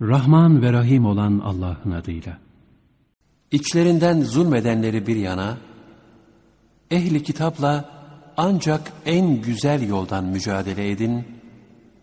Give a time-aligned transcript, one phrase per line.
[0.00, 2.38] Rahman ve Rahim olan Allah'ın adıyla.
[3.50, 5.58] İçlerinden zulmedenleri bir yana,
[6.90, 7.90] ehli kitapla
[8.36, 11.24] ancak en güzel yoldan mücadele edin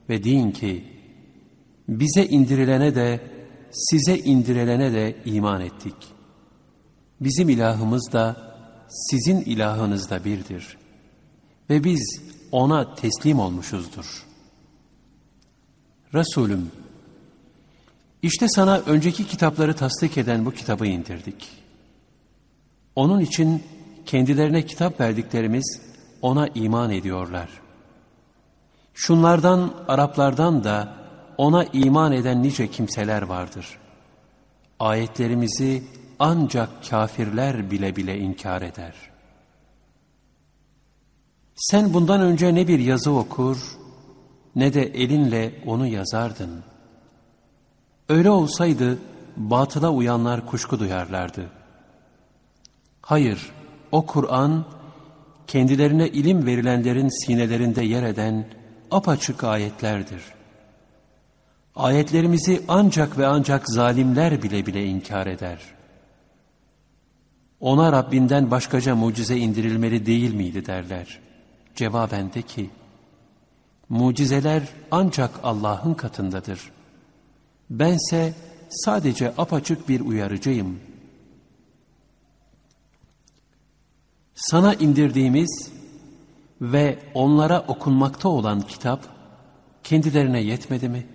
[0.09, 0.83] ve deyin ki,
[1.87, 3.21] bize indirilene de,
[3.71, 5.95] size indirilene de iman ettik.
[7.21, 8.55] Bizim ilahımız da,
[8.89, 10.77] sizin ilahınız da birdir.
[11.69, 12.21] Ve biz
[12.51, 14.25] ona teslim olmuşuzdur.
[16.13, 16.71] Resulüm,
[18.21, 21.49] işte sana önceki kitapları tasdik eden bu kitabı indirdik.
[22.95, 23.63] Onun için
[24.05, 25.81] kendilerine kitap verdiklerimiz
[26.21, 27.49] ona iman ediyorlar.
[28.93, 30.95] Şunlardan, Araplardan da
[31.37, 33.67] ona iman eden nice kimseler vardır.
[34.79, 35.83] Ayetlerimizi
[36.19, 38.93] ancak kafirler bile bile inkar eder.
[41.55, 43.57] Sen bundan önce ne bir yazı okur,
[44.55, 46.70] ne de elinle onu yazardın.''
[48.11, 48.97] Öyle olsaydı
[49.37, 51.49] batıla uyanlar kuşku duyarlardı.
[53.01, 53.51] Hayır,
[53.91, 54.65] o Kur'an
[55.47, 58.45] kendilerine ilim verilenlerin sinelerinde yer eden
[58.91, 60.23] apaçık ayetlerdir.
[61.75, 65.59] Ayetlerimizi ancak ve ancak zalimler bile bile inkar eder.
[67.59, 71.19] Ona Rabbinden başkaca mucize indirilmeli değil miydi derler.
[71.75, 72.69] Cevaben de ki,
[73.89, 76.80] mucizeler ancak Allah'ın katındadır.''
[77.71, 78.33] Bense
[78.69, 80.79] sadece apaçık bir uyarıcıyım.
[84.35, 85.71] Sana indirdiğimiz
[86.61, 89.07] ve onlara okunmakta olan kitap
[89.83, 91.07] kendilerine yetmedi mi?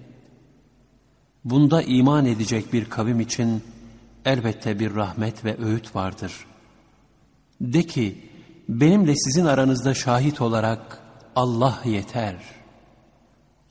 [1.44, 3.62] Bunda iman edecek bir kavim için
[4.24, 6.46] elbette bir rahmet ve öğüt vardır.
[7.60, 8.30] De ki,
[8.68, 11.02] benimle sizin aranızda şahit olarak
[11.36, 12.36] Allah yeter.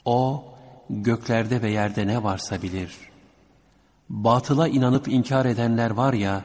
[0.06, 0.44] O,
[0.90, 2.96] göklerde ve yerde ne varsa bilir.
[4.10, 6.42] Batıla inanıp inkar edenler var ya,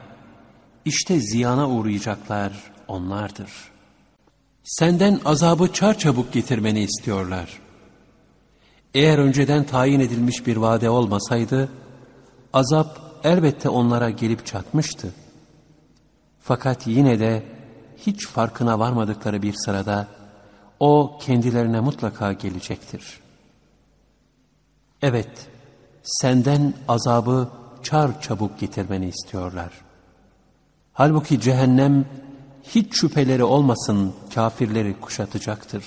[0.85, 2.53] işte ziyana uğrayacaklar
[2.87, 3.51] onlardır.
[4.63, 7.59] Senden azabı çarçabuk getirmeni istiyorlar.
[8.93, 11.69] Eğer önceden tayin edilmiş bir vade olmasaydı,
[12.53, 15.13] azap elbette onlara gelip çatmıştı.
[16.39, 17.43] Fakat yine de
[17.97, 20.07] hiç farkına varmadıkları bir sırada,
[20.79, 23.30] o kendilerine mutlaka gelecektir.''
[25.01, 25.47] Evet,
[26.03, 27.47] senden azabı
[27.83, 29.71] çar çabuk getirmeni istiyorlar.
[30.93, 32.05] Halbuki cehennem
[32.63, 35.85] hiç şüpheleri olmasın kafirleri kuşatacaktır.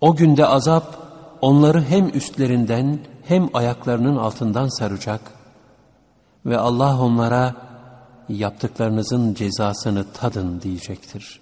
[0.00, 0.98] O günde azap
[1.40, 5.20] onları hem üstlerinden hem ayaklarının altından saracak
[6.46, 7.54] ve Allah onlara
[8.28, 11.40] yaptıklarınızın cezasını tadın diyecektir.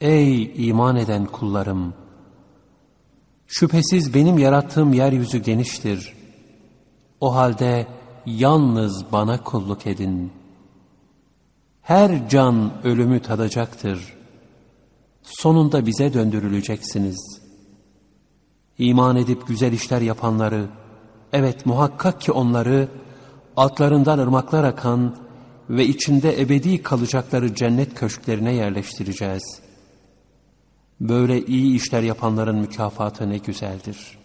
[0.00, 1.94] Ey iman eden kullarım!
[3.50, 6.14] Şüphesiz benim yarattığım yeryüzü geniştir.
[7.20, 7.86] O halde
[8.26, 10.32] yalnız bana kulluk edin.
[11.82, 14.14] Her can ölümü tadacaktır.
[15.22, 17.40] Sonunda bize döndürüleceksiniz.
[18.78, 20.66] İman edip güzel işler yapanları,
[21.32, 22.88] evet muhakkak ki onları
[23.56, 25.16] altlarından ırmaklar akan
[25.70, 29.67] ve içinde ebedi kalacakları cennet köşklerine yerleştireceğiz.''
[31.00, 34.18] Böyle iyi işler yapanların mükafatı ne güzeldir.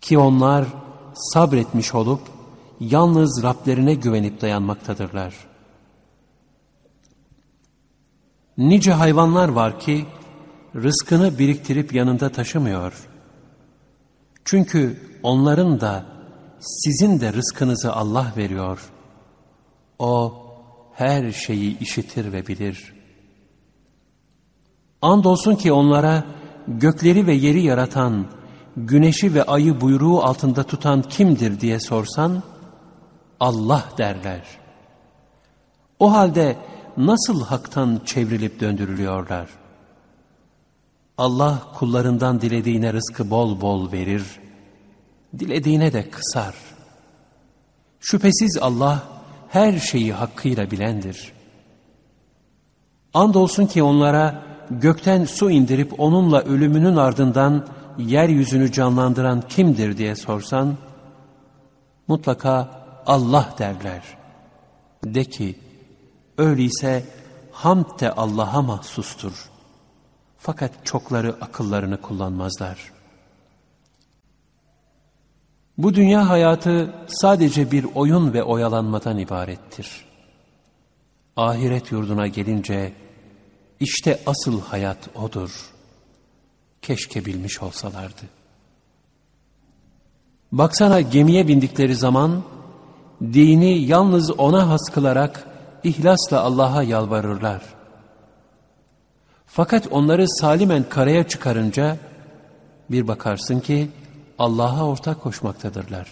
[0.00, 0.66] Ki onlar
[1.14, 2.20] sabretmiş olup
[2.80, 5.34] yalnız Rablerine güvenip dayanmaktadırlar.
[8.58, 10.06] Nice hayvanlar var ki
[10.74, 13.08] rızkını biriktirip yanında taşımıyor.
[14.44, 16.04] Çünkü onların da
[16.60, 18.90] sizin de rızkınızı Allah veriyor.
[19.98, 20.42] O
[20.94, 22.91] her şeyi işitir ve bilir.''
[25.02, 26.24] Andolsun ki onlara
[26.68, 28.26] gökleri ve yeri yaratan,
[28.76, 32.42] güneşi ve ayı buyruğu altında tutan kimdir diye sorsan,
[33.40, 34.42] Allah derler.
[35.98, 36.56] O halde
[36.96, 39.48] nasıl haktan çevrilip döndürülüyorlar?
[41.18, 44.40] Allah kullarından dilediğine rızkı bol bol verir,
[45.38, 46.54] dilediğine de kısar.
[48.00, 49.02] Şüphesiz Allah
[49.48, 51.32] her şeyi hakkıyla bilendir.
[53.14, 54.42] Andolsun ki onlara,
[54.80, 57.66] gökten su indirip onunla ölümünün ardından
[57.98, 60.76] yeryüzünü canlandıran kimdir diye sorsan,
[62.08, 62.70] mutlaka
[63.06, 64.02] Allah derler.
[65.04, 65.58] De ki,
[66.38, 67.04] öyleyse
[67.52, 69.50] hamd de Allah'a mahsustur.
[70.38, 72.92] Fakat çokları akıllarını kullanmazlar.
[75.78, 80.04] Bu dünya hayatı sadece bir oyun ve oyalanmadan ibarettir.
[81.36, 82.92] Ahiret yurduna gelince,
[83.82, 85.70] işte asıl hayat odur.
[86.82, 88.22] Keşke bilmiş olsalardı.
[90.52, 92.42] Baksana gemiye bindikleri zaman
[93.22, 95.46] dini yalnız ona has kılarak
[95.84, 97.62] ihlasla Allah'a yalvarırlar.
[99.46, 101.96] Fakat onları salimen karaya çıkarınca
[102.90, 103.88] bir bakarsın ki
[104.38, 106.08] Allah'a ortak koşmaktadırlar.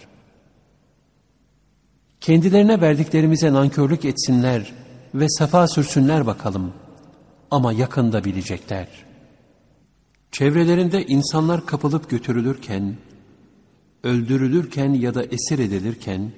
[2.21, 4.73] Kendilerine verdiklerimize nankörlük etsinler
[5.15, 6.73] ve sefa sürsünler bakalım.
[7.51, 8.87] Ama yakında bilecekler.
[10.31, 12.97] Çevrelerinde insanlar kapılıp götürülürken,
[14.03, 16.31] öldürülürken ya da esir edilirken,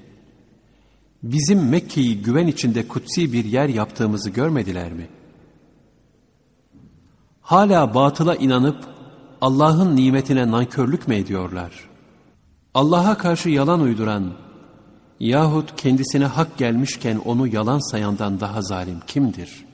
[1.24, 5.08] bizim Mekke'yi güven içinde kutsi bir yer yaptığımızı görmediler mi?
[7.42, 8.88] Hala batıla inanıp
[9.42, 11.90] Allah'ın nimetine nankörlük mü ediyorlar?
[12.74, 14.34] Allah'a karşı yalan uyduran
[15.20, 19.73] yahut kendisine hak gelmişken onu yalan sayandan daha zalim kimdir?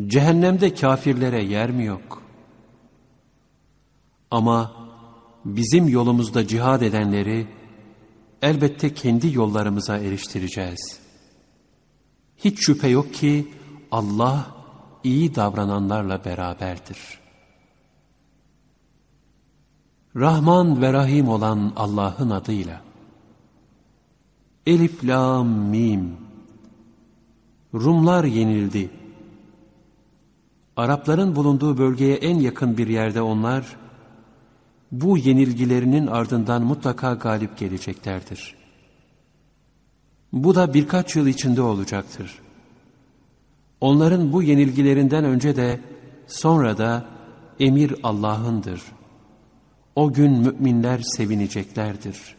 [0.00, 2.22] Cehennemde kafirlere yer mi yok?
[4.30, 4.72] Ama
[5.44, 7.46] bizim yolumuzda cihad edenleri
[8.42, 11.00] elbette kendi yollarımıza eriştireceğiz.
[12.36, 13.52] Hiç şüphe yok ki
[13.90, 14.46] Allah
[15.04, 16.98] iyi davrananlarla beraberdir.
[20.16, 22.82] Rahman ve Rahim olan Allah'ın adıyla.
[24.66, 26.16] Elif, Lam, Mim.
[27.74, 28.90] Rumlar yenildi.
[30.76, 33.76] Arapların bulunduğu bölgeye en yakın bir yerde onlar,
[34.92, 38.54] bu yenilgilerinin ardından mutlaka galip geleceklerdir.
[40.32, 42.38] Bu da birkaç yıl içinde olacaktır.
[43.80, 45.80] Onların bu yenilgilerinden önce de
[46.26, 47.04] sonra da
[47.60, 48.82] emir Allah'ındır.
[49.96, 52.36] O gün müminler sevineceklerdir.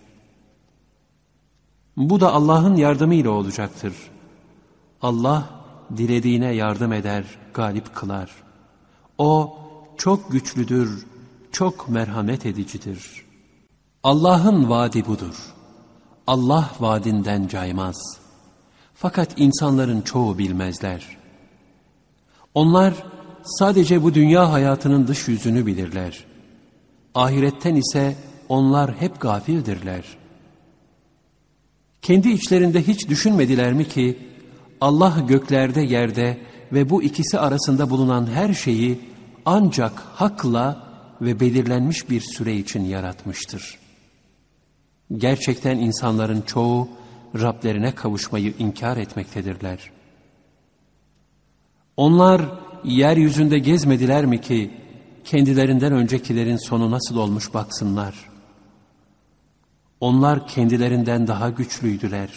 [1.97, 3.93] Bu da Allah'ın yardımıyla olacaktır.
[5.01, 5.49] Allah
[5.97, 7.23] dilediğine yardım eder,
[7.53, 8.31] galip kılar.
[9.17, 9.57] O
[9.97, 11.05] çok güçlüdür,
[11.51, 13.25] çok merhamet edicidir.
[14.03, 15.53] Allah'ın vaadi budur.
[16.27, 18.17] Allah vaadinden caymaz.
[18.93, 21.17] Fakat insanların çoğu bilmezler.
[22.53, 22.93] Onlar
[23.43, 26.25] sadece bu dünya hayatının dış yüzünü bilirler.
[27.15, 28.15] Ahiretten ise
[28.49, 30.03] onlar hep gafildirler.
[32.01, 34.17] Kendi içlerinde hiç düşünmediler mi ki
[34.81, 36.37] Allah göklerde yerde
[36.73, 38.99] ve bu ikisi arasında bulunan her şeyi
[39.45, 40.85] ancak hakla
[41.21, 43.79] ve belirlenmiş bir süre için yaratmıştır.
[45.17, 46.89] Gerçekten insanların çoğu
[47.41, 49.91] Rablerine kavuşmayı inkar etmektedirler.
[51.97, 52.41] Onlar
[52.83, 54.71] yeryüzünde gezmediler mi ki
[55.23, 58.15] kendilerinden öncekilerin sonu nasıl olmuş baksınlar.
[59.99, 62.29] Onlar kendilerinden daha güçlüydüler.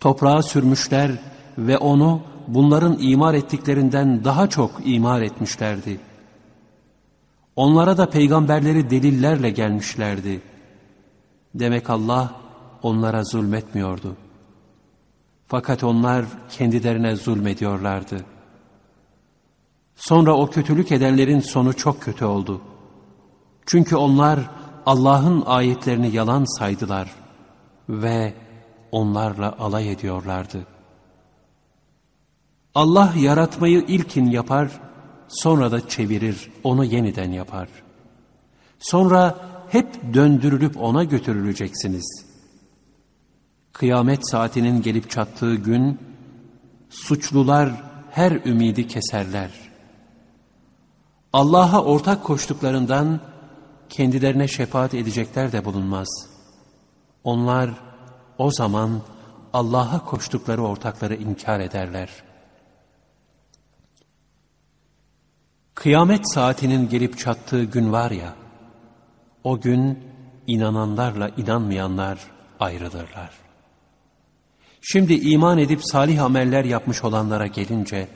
[0.00, 1.10] Toprağa sürmüşler
[1.58, 6.00] ve onu bunların imar ettiklerinden daha çok imar etmişlerdi.
[7.56, 10.40] Onlara da peygamberleri delillerle gelmişlerdi.
[11.54, 12.32] Demek Allah
[12.82, 14.16] onlara zulmetmiyordu.
[15.46, 18.24] Fakat onlar kendilerine zulmediyorlardı.
[19.96, 22.60] Sonra o kötülük edenlerin sonu çok kötü oldu.
[23.66, 24.40] Çünkü onlar
[24.86, 27.10] Allah'ın ayetlerini yalan saydılar
[27.88, 28.34] ve
[28.92, 30.66] onlarla alay ediyorlardı.
[32.74, 34.70] Allah yaratmayı ilkin yapar,
[35.28, 37.68] sonra da çevirir, onu yeniden yapar.
[38.78, 39.38] Sonra
[39.68, 42.26] hep döndürülüp ona götürüleceksiniz.
[43.72, 45.98] Kıyamet saatinin gelip çattığı gün,
[46.90, 47.72] suçlular
[48.10, 49.50] her ümidi keserler.
[51.32, 53.20] Allah'a ortak koştuklarından
[53.88, 56.08] kendilerine şefaat edecekler de bulunmaz.
[57.24, 57.70] Onlar
[58.38, 59.00] o zaman
[59.52, 62.26] Allah'a koştukları ortakları inkar ederler.''
[65.76, 68.34] Kıyamet saatinin gelip çattığı gün var ya,
[69.44, 69.98] o gün
[70.46, 72.18] inananlarla inanmayanlar
[72.60, 73.30] ayrılırlar.
[74.80, 78.08] Şimdi iman edip salih ameller yapmış olanlara gelince,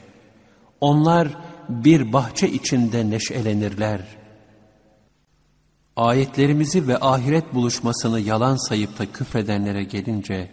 [0.81, 1.27] onlar
[1.69, 4.01] bir bahçe içinde neşelenirler.
[5.95, 10.51] Ayetlerimizi ve ahiret buluşmasını yalan sayıp da küfredenlere gelince,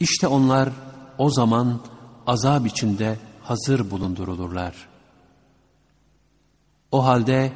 [0.00, 0.68] işte onlar
[1.18, 1.80] o zaman
[2.26, 4.92] azap içinde hazır bulundurulurlar.''
[6.92, 7.52] O halde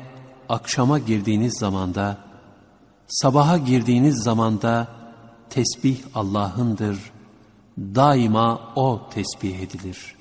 [0.49, 2.19] akşama girdiğiniz zamanda,
[3.09, 4.89] sabaha girdiğiniz zamanda
[5.51, 6.99] tesbih Allah'ındır.
[7.79, 10.17] Daima O tesbih edilir.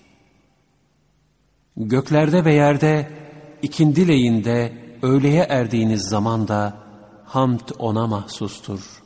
[1.78, 3.10] Göklerde ve yerde,
[3.62, 6.74] ikindi leyinde, öğleye erdiğiniz zamanda
[7.26, 9.04] hamd O'na mahsustur.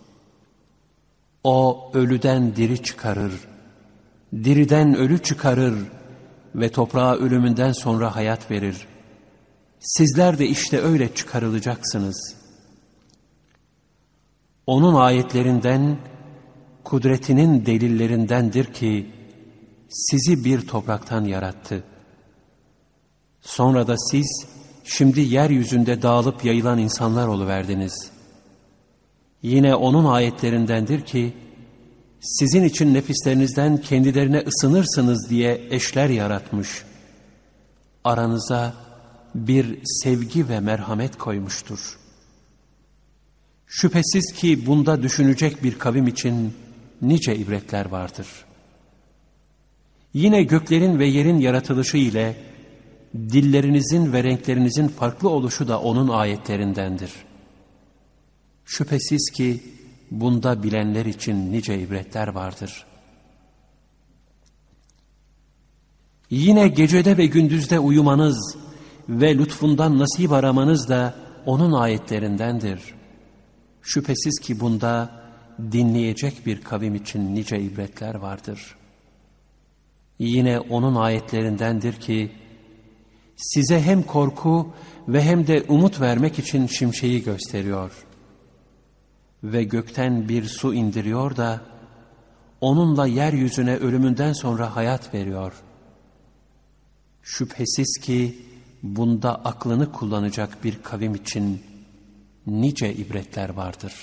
[1.44, 3.34] O ölüden diri çıkarır,
[4.34, 5.76] diriden ölü çıkarır
[6.56, 8.88] ve toprağa ölümünden sonra hayat verir.
[9.80, 12.36] Sizler de işte öyle çıkarılacaksınız.
[14.68, 15.98] Onun ayetlerinden,
[16.84, 19.12] kudretinin delillerindendir ki,
[19.90, 21.84] sizi bir topraktan yarattı.
[23.42, 24.46] Sonra da siz,
[24.90, 28.12] şimdi yeryüzünde dağılıp yayılan insanlar oluverdiniz.
[29.42, 31.34] Yine onun ayetlerindendir ki,
[32.22, 36.84] sizin için nefislerinizden kendilerine ısınırsınız diye eşler yaratmış.
[38.04, 38.74] Aranıza
[39.36, 42.00] bir sevgi ve merhamet koymuştur.
[43.68, 46.54] Şüphesiz ki bunda düşünecek bir kavim için
[47.02, 48.28] nice ibretler vardır.
[50.14, 52.49] Yine göklerin ve yerin yaratılışı ile
[53.16, 57.12] dillerinizin ve renklerinizin farklı oluşu da onun ayetlerindendir.
[58.66, 59.64] Şüphesiz ki
[60.12, 62.86] bunda bilenler için nice ibretler vardır.
[66.30, 68.58] Yine gecede ve gündüzde uyumanız
[69.10, 72.82] ve lütfundan nasip aramanız da onun ayetlerindendir.
[73.82, 75.12] Şüphesiz ki bunda
[75.72, 78.76] dinleyecek bir kavim için nice ibretler vardır.
[80.20, 82.32] Yine onun ayetlerindendir ki,
[83.40, 84.74] size hem korku
[85.08, 87.92] ve hem de umut vermek için şimşeği gösteriyor.
[89.44, 91.62] Ve gökten bir su indiriyor da,
[92.62, 95.54] onunla yeryüzüne ölümünden sonra hayat veriyor.
[97.24, 98.38] Şüphesiz ki
[98.84, 101.64] bunda aklını kullanacak bir kavim için
[102.48, 103.94] nice ibretler vardır.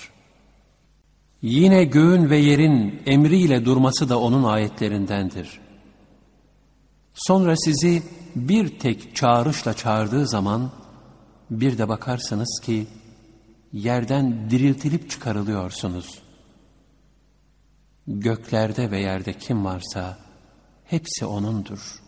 [1.42, 5.60] Yine göğün ve yerin emriyle durması da onun ayetlerindendir.
[7.14, 8.02] Sonra sizi
[8.36, 10.70] bir tek çağrışla çağırdığı zaman
[11.50, 12.86] bir de bakarsınız ki
[13.72, 16.18] yerden diriltilip çıkarılıyorsunuz.
[18.06, 20.18] Göklerde ve yerde kim varsa
[20.84, 22.02] hepsi O'nundur.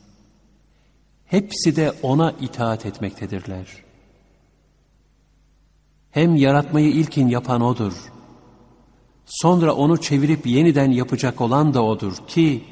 [1.27, 3.67] Hepsi de O'na itaat etmektedirler.
[6.11, 8.13] Hem yaratmayı ilkin yapan O'dur.
[9.27, 12.65] Sonra onu çevirip yeniden yapacak olan da O'dur ki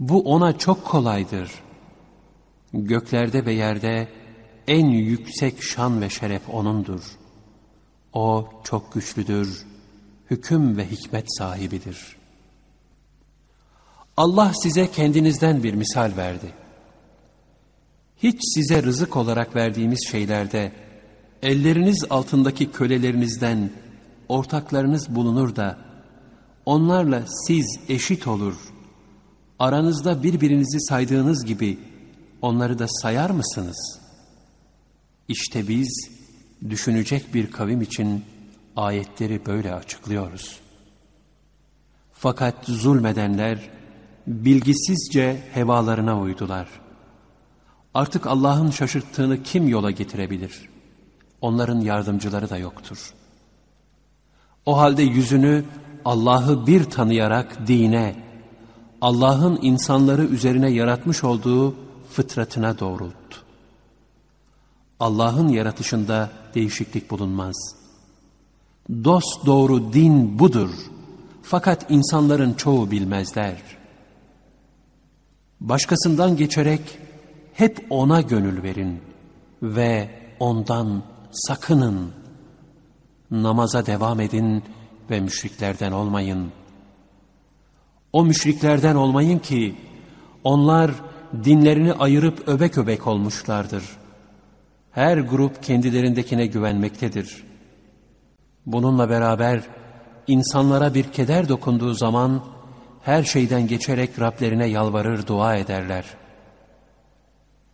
[0.00, 1.50] bu O'na çok kolaydır.
[2.72, 4.08] Göklerde ve yerde
[4.66, 7.18] en yüksek şan ve şeref O'nundur.
[8.12, 9.66] O çok güçlüdür,
[10.30, 12.16] hüküm ve hikmet sahibidir.
[14.16, 16.52] Allah size kendinizden bir misal verdi.
[18.16, 20.72] Hiç size rızık olarak verdiğimiz şeylerde
[21.42, 23.70] elleriniz altındaki kölelerinizden
[24.28, 25.78] ortaklarınız bulunur da
[26.66, 28.54] onlarla siz eşit olur.
[29.58, 31.78] Aranızda birbirinizi saydığınız gibi
[32.42, 34.00] onları da sayar mısınız?
[35.28, 36.10] İşte biz
[36.70, 38.24] düşünecek bir kavim için
[38.76, 40.60] ayetleri böyle açıklıyoruz.
[42.12, 43.58] Fakat zulmedenler
[44.26, 46.68] bilgisizce hevalarına uydular.
[47.94, 50.68] Artık Allah'ın şaşırttığını kim yola getirebilir?
[51.40, 53.14] Onların yardımcıları da yoktur.
[54.66, 55.64] O halde yüzünü
[56.04, 58.16] Allah'ı bir tanıyarak dine,
[59.00, 61.74] Allah'ın insanları üzerine yaratmış olduğu
[62.10, 63.14] fıtratına doğrult.
[65.00, 67.76] Allah'ın yaratışında değişiklik bulunmaz.
[69.04, 70.70] Dost doğru din budur.
[71.42, 73.56] Fakat insanların çoğu bilmezler.
[75.60, 76.98] Başkasından geçerek
[77.52, 79.00] hep ona gönül verin
[79.62, 82.12] ve ondan sakının.
[83.30, 84.62] Namaza devam edin
[85.10, 86.52] ve müşriklerden olmayın.
[88.12, 89.76] O müşriklerden olmayın ki
[90.44, 90.90] onlar
[91.44, 93.84] dinlerini ayırıp öbek öbek olmuşlardır.
[94.92, 97.44] Her grup kendilerindekine güvenmektedir.
[98.66, 99.60] Bununla beraber
[100.26, 102.44] insanlara bir keder dokunduğu zaman
[103.02, 106.04] her şeyden geçerek Rablerine yalvarır dua ederler.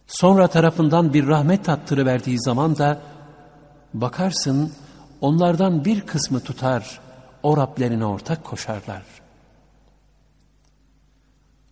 [0.07, 3.01] Sonra tarafından bir rahmet tattırıverdiği zaman da
[3.95, 4.73] bakarsın
[5.21, 7.01] onlardan bir kısmı tutar,
[7.43, 9.03] o Rablerine ortak koşarlar.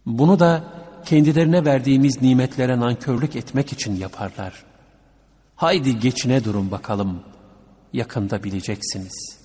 [0.07, 0.65] Bunu da
[1.05, 4.65] kendilerine verdiğimiz nimetlere nankörlük etmek için yaparlar.
[5.57, 7.21] Haydi geçine durun bakalım,
[7.93, 9.39] yakında bileceksiniz.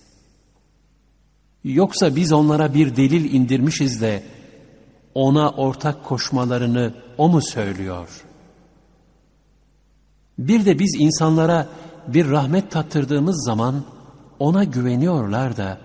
[1.63, 4.23] Yoksa biz onlara bir delil indirmişiz de,
[5.13, 8.09] ona ortak koşmalarını o mu söylüyor?
[10.39, 11.67] Bir de biz insanlara
[12.07, 13.83] bir rahmet tattırdığımız zaman
[14.39, 15.77] ona güveniyorlar da,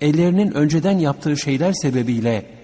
[0.00, 2.59] ellerinin önceden yaptığı şeyler sebebiyle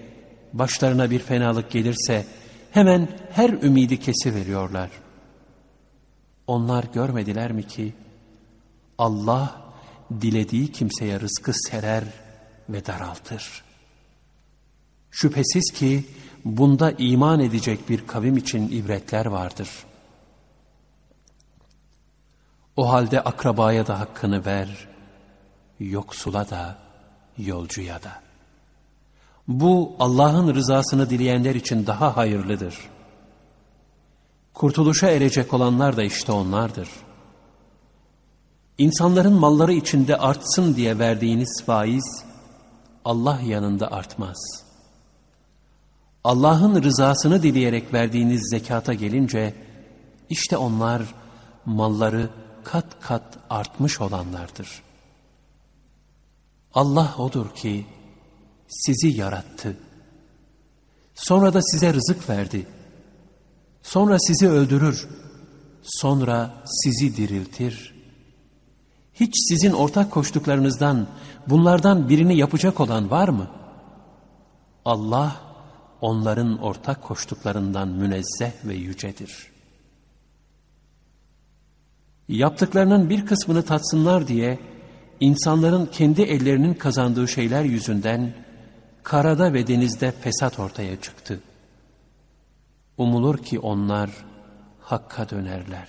[0.59, 2.25] başlarına bir fenalık gelirse
[2.71, 4.89] hemen her ümidi kesiveriyorlar.
[6.47, 7.93] Onlar görmediler mi ki
[8.97, 9.61] Allah
[10.21, 12.03] dilediği kimseye rızkı serer
[12.69, 13.63] ve daraltır.
[15.11, 16.05] Şüphesiz ki
[16.45, 19.69] bunda iman edecek bir kavim için ibretler vardır.
[22.75, 24.87] O halde akrabaya da hakkını ver
[25.79, 26.77] yoksula da,
[27.37, 28.26] yolcuya da.
[29.47, 32.75] Bu Allah'ın rızasını dileyenler için daha hayırlıdır.
[34.53, 36.89] Kurtuluşa erecek olanlar da işte onlardır.
[38.77, 42.23] İnsanların malları içinde artsın diye verdiğiniz faiz,
[43.05, 44.63] Allah yanında artmaz.
[46.23, 49.53] Allah'ın rızasını dileyerek verdiğiniz zekata gelince,
[50.29, 51.01] işte onlar
[51.65, 52.29] malları
[52.63, 54.81] kat kat artmış olanlardır.
[56.73, 57.85] Allah odur ki
[58.67, 59.77] sizi yarattı.
[61.15, 62.67] Sonra da size rızık verdi.
[63.83, 65.07] Sonra sizi öldürür.
[65.83, 67.93] Sonra sizi diriltir.
[69.13, 71.07] Hiç sizin ortak koştuklarınızdan
[71.47, 73.47] bunlardan birini yapacak olan var mı?
[74.85, 75.41] Allah
[76.01, 79.57] onların ortak koştuklarından münezzeh ve yücedir.''
[82.27, 84.59] Yaptıklarının bir kısmını tatsınlar diye
[85.19, 88.33] insanların kendi ellerinin kazandığı şeyler yüzünden
[89.07, 91.39] karada ve denizde fesat ortaya çıktı.
[92.97, 94.09] Umulur ki onlar
[94.81, 95.87] hakka dönerler.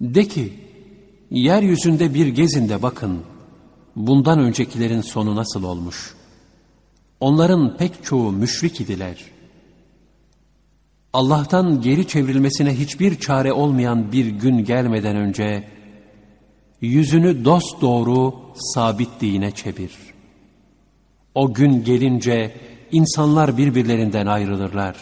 [0.00, 0.52] De ki,
[1.30, 3.22] yeryüzünde bir gezin de bakın,
[3.96, 6.14] bundan öncekilerin sonu nasıl olmuş.
[7.20, 9.36] Onların pek çoğu müşrik idiler.''
[11.12, 15.68] Allah'tan geri çevrilmesine hiçbir çare olmayan bir gün gelmeden önce
[16.80, 20.15] yüzünü dost doğru sabit dine çevir.
[21.36, 22.56] O gün gelince
[22.92, 24.96] insanlar birbirlerinden ayrılırlar.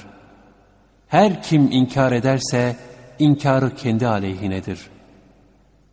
[1.09, 2.77] Her kim inkar ederse
[3.19, 4.81] inkarı kendi aleyhinedir.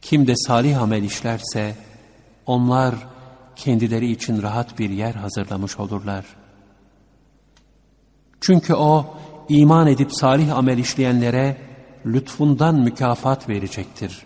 [0.02, 1.76] Kim de salih amel işlerse
[2.46, 2.96] onlar
[3.56, 6.26] kendileri için rahat bir yer hazırlamış olurlar.
[8.42, 9.18] Çünkü o
[9.50, 11.58] iman edip salih amel işleyenlere
[12.06, 14.24] lütfundan mükafat verecektir.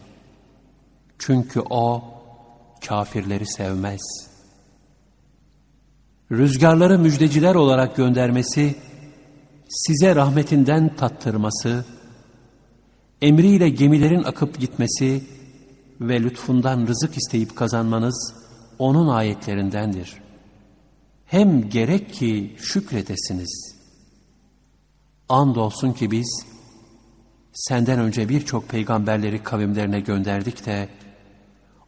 [1.20, 2.04] Çünkü o
[2.88, 4.35] kafirleri sevmez.
[6.32, 8.76] Rüzgarları müjdeciler olarak göndermesi,
[9.70, 11.86] size rahmetinden tattırması,
[13.22, 15.24] emriyle gemilerin akıp gitmesi
[16.02, 18.34] ve lütfundan rızık isteyip kazanmanız
[18.80, 20.14] onun ayetlerindendir.
[21.26, 23.76] Hem gerek ki şükredesiniz.''
[25.30, 26.46] Andolsun ki biz
[27.54, 30.90] senden önce birçok peygamberleri kavimlerine gönderdik de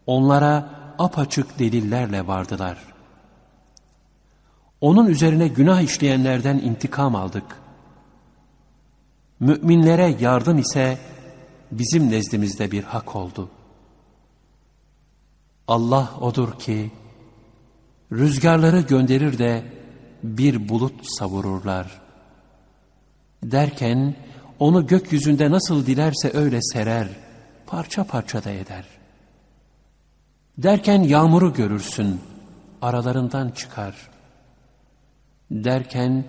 [0.05, 2.96] onlara apaçık delillerle vardılar.
[4.81, 7.61] Onun üzerine günah işleyenlerden intikam aldık.
[9.39, 10.97] Müminlere yardım ise
[11.71, 13.49] bizim nezdimizde bir hak oldu.
[15.67, 16.91] Allah odur ki
[18.11, 19.63] rüzgarları gönderir de
[20.23, 22.07] bir bulut savururlar.''
[23.43, 24.15] Derken
[24.59, 27.07] onu gökyüzünde nasıl dilerse öyle serer,
[27.67, 28.85] parça parça da eder.
[30.57, 32.21] Derken yağmuru görürsün,
[32.81, 33.95] aralarından çıkar.
[35.51, 36.25] Derken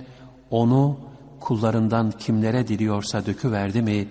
[0.50, 1.00] onu
[1.40, 4.08] kullarından kimlere diliyorsa döküverdi mi,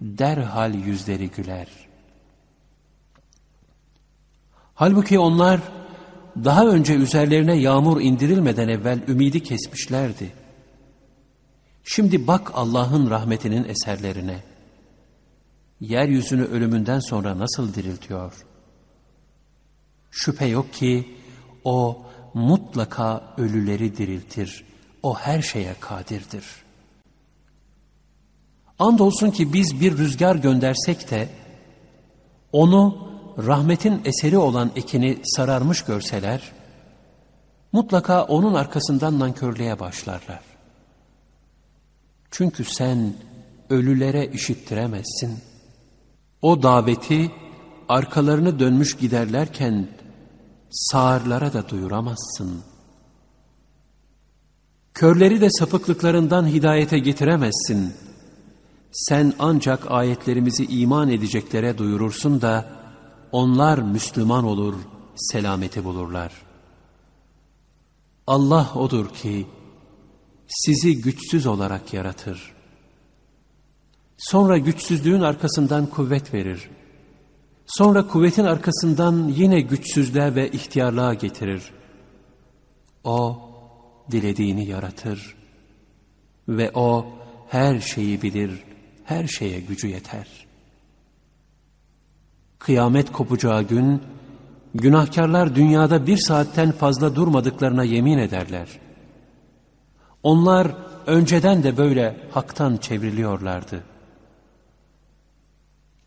[0.00, 1.68] derhal yüzleri güler.
[4.74, 5.60] Halbuki onlar
[6.44, 10.32] daha önce üzerlerine yağmur indirilmeden evvel ümidi kesmişlerdi.
[11.84, 14.42] Şimdi bak Allah'ın rahmetinin eserlerine.
[15.80, 18.46] Yeryüzünü ölümünden sonra nasıl diriltiyor?
[20.10, 21.14] Şüphe yok ki
[21.64, 22.02] o
[22.34, 24.64] mutlaka ölüleri diriltir.
[25.02, 26.44] O her şeye kadirdir.
[28.78, 31.28] Andolsun ki biz bir rüzgar göndersek de
[32.52, 36.52] onu rahmetin eseri olan ekini sararmış görseler,
[37.72, 40.40] mutlaka onun arkasından nankörlüğe başlarlar.
[42.30, 43.14] Çünkü sen
[43.70, 45.38] ölülere işittiremezsin.
[46.42, 47.30] O daveti
[47.88, 49.88] arkalarını dönmüş giderlerken
[50.72, 52.62] sağırlara da duyuramazsın.
[54.94, 57.94] Körleri de sapıklıklarından hidayete getiremezsin.
[58.92, 62.66] Sen ancak ayetlerimizi iman edeceklere duyurursun da
[63.32, 64.74] onlar Müslüman olur,
[65.16, 66.32] selameti bulurlar.
[68.26, 69.46] Allah odur ki,
[70.48, 72.52] sizi güçsüz olarak yaratır.
[74.16, 76.70] Sonra güçsüzlüğün arkasından kuvvet verir.
[77.78, 81.62] Sonra kuvvetin arkasından yine güçsüzlüğe ve ihtiyarlığa getirir.
[83.04, 83.38] O
[84.10, 85.36] dilediğini yaratır
[86.48, 87.06] ve o
[87.48, 88.64] her şeyi bilir,
[89.04, 90.46] her şeye gücü yeter.
[92.58, 94.02] Kıyamet kopacağı gün,
[94.74, 98.92] günahkarlar dünyada bir saatten fazla durmadıklarına yemin ederler.''
[100.22, 100.68] Onlar
[101.06, 103.84] önceden de böyle haktan çevriliyorlardı.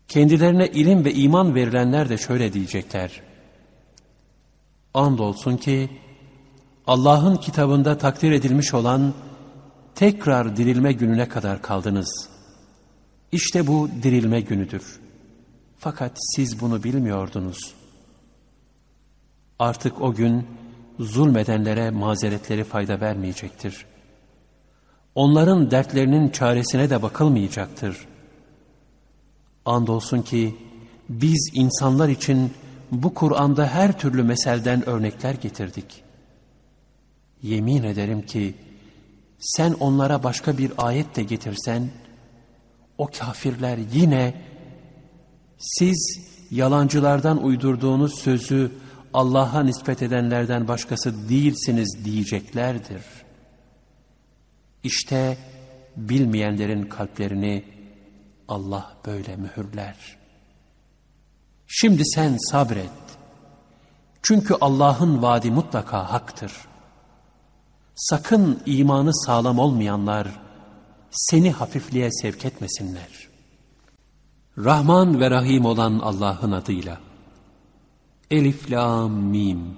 [0.08, 3.22] Kendilerine ilim ve iman verilenler de şöyle diyecekler.
[4.94, 5.90] Andolsun ki
[6.86, 9.14] Allah'ın kitabında takdir edilmiş olan
[9.94, 12.28] tekrar dirilme gününe kadar kaldınız.
[13.32, 15.00] İşte bu dirilme günüdür.
[15.78, 17.74] Fakat siz bunu bilmiyordunuz.
[19.58, 20.46] Artık o gün
[21.00, 23.86] zulmedenlere mazeretleri fayda vermeyecektir.
[25.14, 28.06] Onların dertlerinin çaresine de bakılmayacaktır.
[29.66, 30.56] Andolsun ki
[31.08, 32.52] biz insanlar için
[32.92, 36.02] bu Kur'an'da her türlü meselden örnekler getirdik.
[37.42, 38.54] Yemin ederim ki
[39.38, 41.90] sen onlara başka bir ayet de getirsen,
[42.98, 44.34] o kafirler yine
[45.58, 48.72] siz yalancılardan uydurduğunuz sözü
[49.14, 53.02] Allah'a nispet edenlerden başkası değilsiniz diyeceklerdir.
[54.82, 55.38] İşte
[55.96, 57.75] bilmeyenlerin kalplerini
[58.48, 60.16] Allah böyle mühürler.
[61.66, 62.90] Şimdi sen sabret.
[64.22, 66.52] Çünkü Allah'ın vaadi mutlaka haktır.
[67.94, 70.28] Sakın imanı sağlam olmayanlar
[71.10, 73.28] seni hafifliğe sevk etmesinler.
[74.58, 77.00] Rahman ve Rahim olan Allah'ın adıyla.
[78.30, 79.76] Elif, Lam, Mim.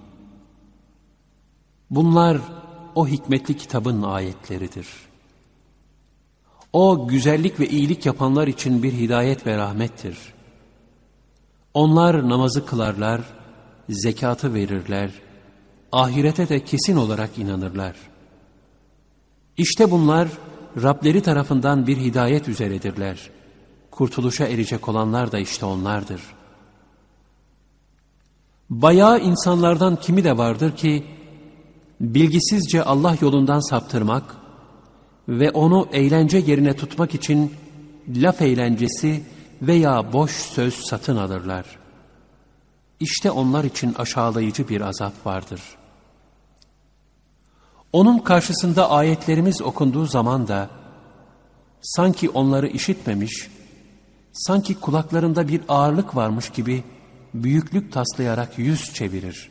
[1.90, 2.38] Bunlar
[2.94, 5.07] o hikmetli kitabın ayetleridir.
[6.72, 10.18] O güzellik ve iyilik yapanlar için bir hidayet ve rahmettir.
[11.74, 13.20] Onlar namazı kılarlar,
[13.88, 15.10] zekatı verirler,
[15.92, 17.96] ahirete de kesin olarak inanırlar.
[19.56, 20.28] İşte bunlar
[20.82, 23.30] Rableri tarafından bir hidayet üzeredirler.
[23.90, 26.20] Kurtuluşa erecek olanlar da işte onlardır.
[28.70, 31.06] Bayağı insanlardan kimi de vardır ki,
[32.00, 34.37] bilgisizce Allah yolundan saptırmak
[35.28, 37.54] ve onu eğlence yerine tutmak için
[38.08, 39.22] laf eğlencesi
[39.62, 41.64] veya boş söz satın alırlar.
[43.00, 45.60] İşte onlar için aşağılayıcı bir azap vardır.
[47.92, 50.70] Onun karşısında ayetlerimiz okunduğu zaman da
[51.80, 53.50] sanki onları işitmemiş,
[54.32, 56.84] sanki kulaklarında bir ağırlık varmış gibi
[57.34, 59.50] büyüklük taslayarak yüz çevirir.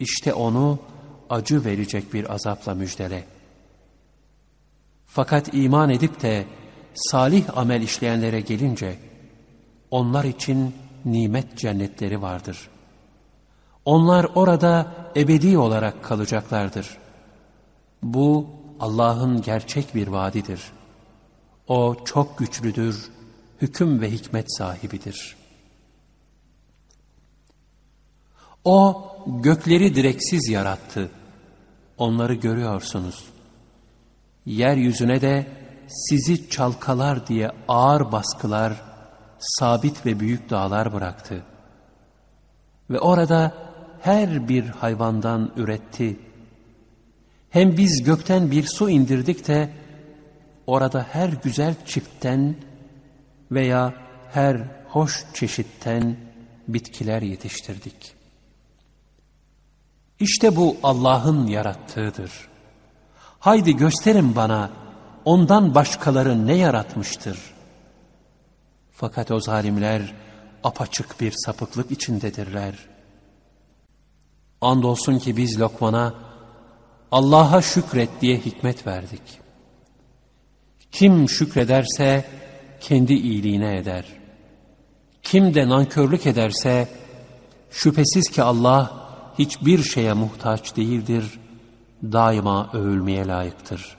[0.00, 0.78] İşte onu
[1.30, 3.39] acı verecek bir azapla müjdele.
[5.12, 6.46] Fakat iman edip de
[6.94, 8.98] salih amel işleyenlere gelince
[9.90, 12.68] onlar için nimet cennetleri vardır.
[13.84, 16.98] Onlar orada ebedi olarak kalacaklardır.
[18.02, 18.46] Bu
[18.80, 20.62] Allah'ın gerçek bir vaadidir.
[21.68, 23.10] O çok güçlüdür,
[23.60, 25.36] hüküm ve hikmet sahibidir.
[28.64, 31.10] O gökleri direksiz yarattı.
[31.98, 33.24] Onları görüyorsunuz.
[34.46, 35.46] Yeryüzüne de
[35.88, 38.72] sizi çalkalar diye ağır baskılar,
[39.38, 41.42] sabit ve büyük dağlar bıraktı.
[42.90, 43.54] Ve orada
[44.00, 46.16] her bir hayvandan üretti.
[47.50, 49.70] Hem biz gökten bir su indirdik de
[50.66, 52.56] orada her güzel çiftten
[53.50, 53.94] veya
[54.32, 54.56] her
[54.88, 56.16] hoş çeşitten
[56.68, 58.14] bitkiler yetiştirdik.
[60.20, 62.49] İşte bu Allah'ın yarattığıdır.
[63.40, 64.70] Haydi gösterin bana
[65.24, 67.38] ondan başkaları ne yaratmıştır?
[68.92, 70.14] Fakat o zalimler
[70.64, 72.74] apaçık bir sapıklık içindedirler.
[74.60, 76.14] Andolsun ki biz Lokman'a
[77.12, 79.22] Allah'a şükret diye hikmet verdik.
[80.92, 82.24] Kim şükrederse
[82.80, 84.04] kendi iyiliğine eder.
[85.22, 86.88] Kim de nankörlük ederse
[87.70, 91.39] şüphesiz ki Allah hiçbir şeye muhtaç değildir,
[92.02, 93.96] daima övülmeye layıktır.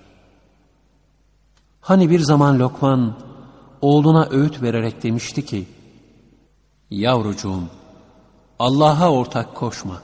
[1.81, 3.17] Hani bir zaman Lokman
[3.81, 5.67] oğluna öğüt vererek demişti ki,
[6.91, 7.63] Yavrucuğum,
[8.59, 10.01] Allah'a ortak koşma.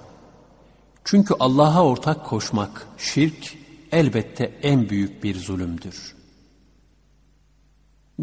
[1.04, 3.58] Çünkü Allah'a ortak koşmak, şirk,
[3.92, 6.16] elbette en büyük bir zulümdür.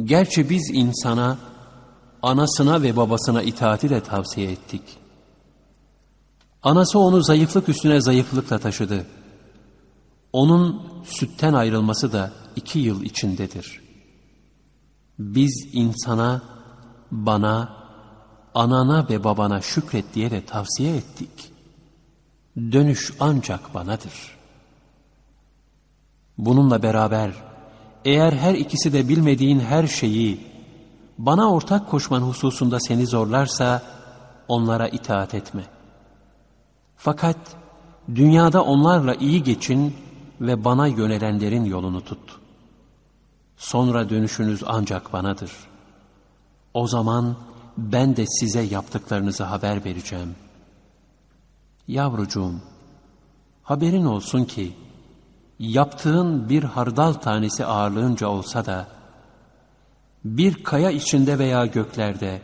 [0.05, 1.39] Gerçi biz insana,
[2.23, 4.83] anasına ve babasına itaati de tavsiye ettik.
[6.63, 9.07] Anası onu zayıflık üstüne zayıflıkla taşıdı.
[10.35, 13.81] Onun sütten ayrılması da iki yıl içindedir.
[15.19, 16.43] Biz insana,
[17.11, 17.77] bana,
[18.55, 21.53] anana ve babana şükret diye de tavsiye ettik.
[22.57, 24.37] Dönüş ancak banadır.
[26.39, 27.33] Bununla beraber
[28.05, 30.47] eğer her ikisi de bilmediğin her şeyi
[31.19, 33.83] bana ortak koşman hususunda seni zorlarsa
[34.49, 35.65] onlara itaat etme.
[36.97, 37.37] Fakat
[38.15, 40.04] dünyada onlarla iyi geçin
[40.47, 42.39] ve bana yönelenlerin yolunu tut.
[43.57, 45.53] Sonra dönüşünüz ancak banadır.
[46.75, 47.37] O zaman
[47.77, 50.35] ben de size yaptıklarınızı haber vereceğim.
[51.89, 52.55] Yavrucuğum,
[53.63, 54.73] haberin olsun ki,
[55.59, 58.89] yaptığın bir hardal tanesi ağırlığınca olsa da,
[60.25, 62.43] bir kaya içinde veya göklerde,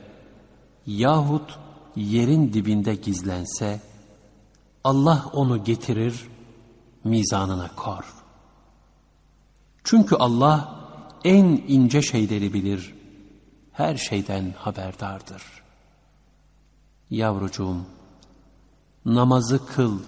[0.86, 1.58] yahut
[1.96, 3.80] yerin dibinde gizlense,
[4.84, 6.28] Allah onu getirir,
[7.04, 8.14] mizanına kor.
[9.84, 10.80] Çünkü Allah
[11.24, 12.94] en ince şeyleri bilir,
[13.72, 15.42] her şeyden haberdardır.
[17.10, 17.76] Yavrucuğum,
[19.04, 19.98] namazı kıl,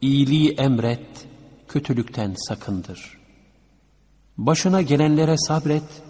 [0.00, 1.26] iyiliği emret,
[1.68, 3.18] kötülükten sakındır.
[4.38, 6.02] Başına gelenlere sabret,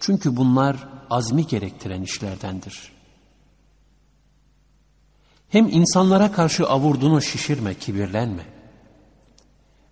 [0.00, 2.92] çünkü bunlar azmi gerektiren işlerdendir.
[5.48, 8.55] Hem insanlara karşı avurdunu şişirme, kibirlenme.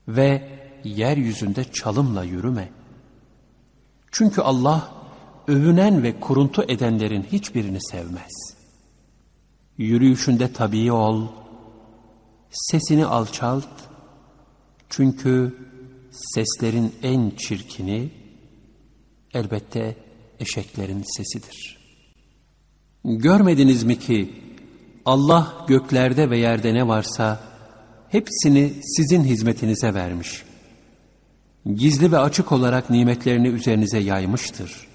[0.09, 0.49] Ve
[0.85, 2.69] yeryüzünde çalımla yürüme.
[4.13, 4.93] Çünkü Allah
[5.49, 8.57] övünen ve kuruntu edenlerin hiçbirini sevmez.
[9.79, 11.27] Yürüyüşünde tabii ol,
[12.51, 13.69] sesini alçalt,
[14.89, 15.55] çünkü
[16.11, 18.11] seslerin en çirkini
[19.35, 19.97] elbette
[20.41, 21.79] eşeklerin sesidir.
[23.05, 24.35] Görmediniz mi ki
[25.05, 27.41] Allah göklerde ve yerde ne varsa
[28.15, 30.43] hepsini sizin hizmetinize vermiş.
[31.75, 34.87] Gizli ve açık olarak nimetlerini üzerinize yaymıştır.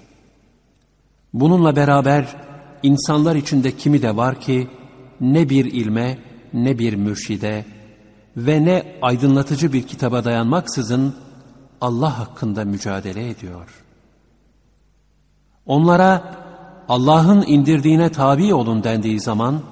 [1.34, 2.36] Bununla beraber
[2.82, 4.68] insanlar içinde kimi de var ki
[5.20, 6.18] ne bir ilme
[6.52, 7.64] ne bir mürşide
[8.36, 11.14] ve ne aydınlatıcı bir kitaba dayanmaksızın
[11.80, 13.84] Allah hakkında mücadele ediyor.
[15.66, 16.34] Onlara
[16.88, 19.62] Allah'ın indirdiğine tabi olun dendiği zaman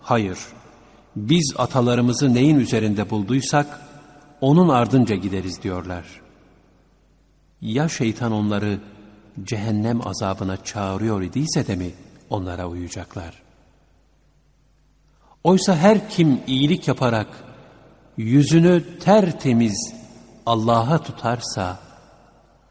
[0.00, 0.38] hayır
[1.16, 3.80] biz atalarımızı neyin üzerinde bulduysak
[4.40, 6.04] onun ardınca gideriz diyorlar.
[7.60, 8.80] Ya şeytan onları
[9.42, 11.90] cehennem azabına çağırıyor idiyse de mi
[12.30, 13.42] onlara uyacaklar?
[15.44, 17.26] Oysa her kim iyilik yaparak
[18.16, 19.94] yüzünü tertemiz
[20.46, 21.78] Allah'a tutarsa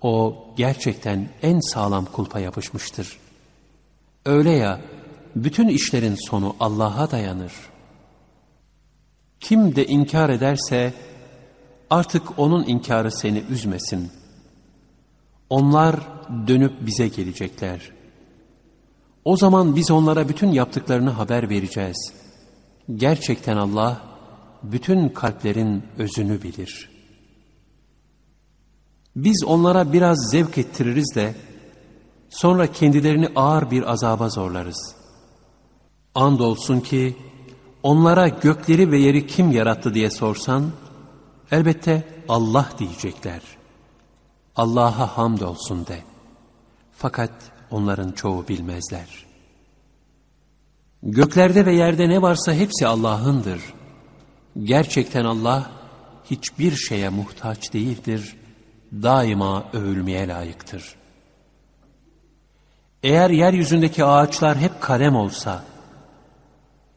[0.01, 3.17] o gerçekten en sağlam kulpa yapışmıştır.
[4.25, 4.81] Öyle ya
[5.35, 7.53] bütün işlerin sonu Allah'a dayanır.
[9.43, 10.93] Kim de inkar ederse
[11.89, 14.11] artık onun inkarı seni üzmesin.
[15.49, 15.99] Onlar
[16.47, 17.91] dönüp bize gelecekler.
[19.25, 22.13] O zaman biz onlara bütün yaptıklarını haber vereceğiz.
[22.95, 24.01] Gerçekten Allah
[24.63, 26.89] bütün kalplerin özünü bilir.
[29.15, 31.35] Biz onlara biraz zevk ettiririz de
[32.29, 34.95] sonra kendilerini ağır bir azaba zorlarız.
[36.15, 37.15] Andolsun ki
[37.83, 40.71] onlara gökleri ve yeri kim yarattı diye sorsan
[41.51, 43.41] elbette Allah diyecekler.
[44.55, 45.99] Allah'a hamdolsun de.
[46.97, 47.31] Fakat
[47.71, 49.25] onların çoğu bilmezler.
[51.03, 53.61] Göklerde ve yerde ne varsa hepsi Allah'ındır.
[54.63, 55.71] Gerçekten Allah
[56.31, 58.35] hiçbir şeye muhtaç değildir.
[58.91, 60.95] Daima övülmeye layıktır.
[63.03, 65.63] Eğer yeryüzündeki ağaçlar hep kalem olsa,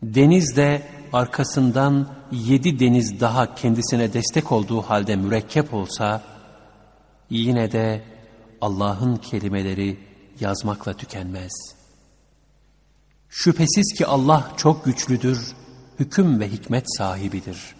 [0.02, 0.82] deniz de
[1.12, 6.22] arkasından yedi deniz daha kendisine destek olduğu halde mürekkep olsa,
[7.30, 8.02] yine de
[8.60, 9.98] Allah'ın kelimeleri
[10.40, 11.52] yazmakla tükenmez.
[13.28, 15.52] Şüphesiz ki Allah çok güçlüdür,
[15.98, 17.74] hüküm ve hikmet sahibidir.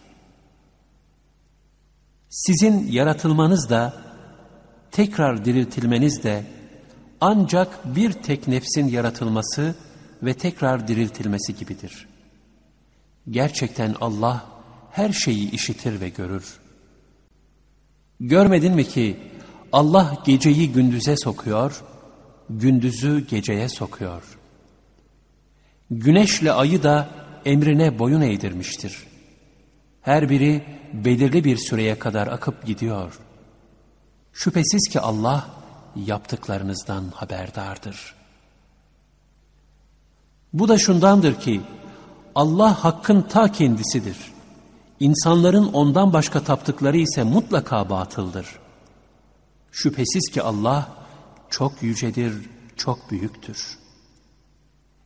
[2.29, 3.95] Sizin yaratılmanız da,
[4.91, 6.45] tekrar diriltilmeniz de
[7.21, 9.75] ancak bir tek nefsin yaratılması
[10.23, 12.09] ve tekrar diriltilmesi gibidir.
[13.31, 14.47] Gerçekten Allah
[14.91, 16.59] her şeyi işitir ve görür.
[18.21, 19.17] Görmedin mi ki
[19.73, 21.83] Allah geceyi gündüze sokuyor,
[22.51, 24.23] gündüzü geceye sokuyor.
[25.91, 27.09] Güneşle ayı da
[27.45, 29.07] emrine boyun eğdirmiştir.
[30.03, 33.19] Her biri belirli bir süreye kadar akıp gidiyor.
[34.33, 35.51] Şüphesiz ki Allah
[35.97, 38.16] yaptıklarınızdan haberdardır.
[40.59, 41.61] Bu da şundandır ki
[42.35, 44.17] Allah hakkın ta kendisidir.
[45.01, 48.47] İnsanların ondan başka taptıkları ise mutlaka batıldır.
[49.73, 50.89] Şüphesiz ki Allah
[51.51, 52.33] çok yücedir,
[52.77, 53.79] çok büyüktür.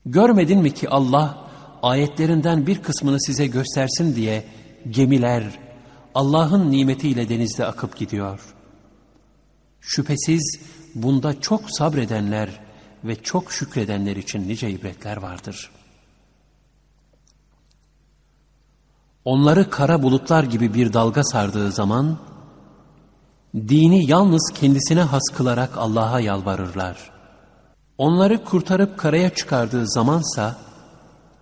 [0.07, 1.51] Görmedin mi ki Allah
[1.83, 4.45] ayetlerinden bir kısmını size göstersin diye
[4.91, 5.59] gemiler
[6.15, 8.55] Allah'ın nimetiyle denizde akıp gidiyor.
[9.81, 10.61] Şüphesiz
[10.95, 12.70] bunda çok sabredenler
[13.05, 15.71] ve çok şükredenler için nice ibretler vardır.
[19.25, 22.19] Onları kara bulutlar gibi bir dalga sardığı zaman,
[23.55, 27.11] dini yalnız kendisine has kılarak Allah'a yalvarırlar.
[27.99, 30.59] Onları kurtarıp karaya çıkardığı zamansa,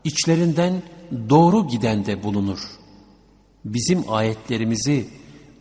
[0.05, 0.83] içlerinden
[1.31, 2.59] doğru giden de bulunur.
[3.64, 5.09] Bizim ayetlerimizi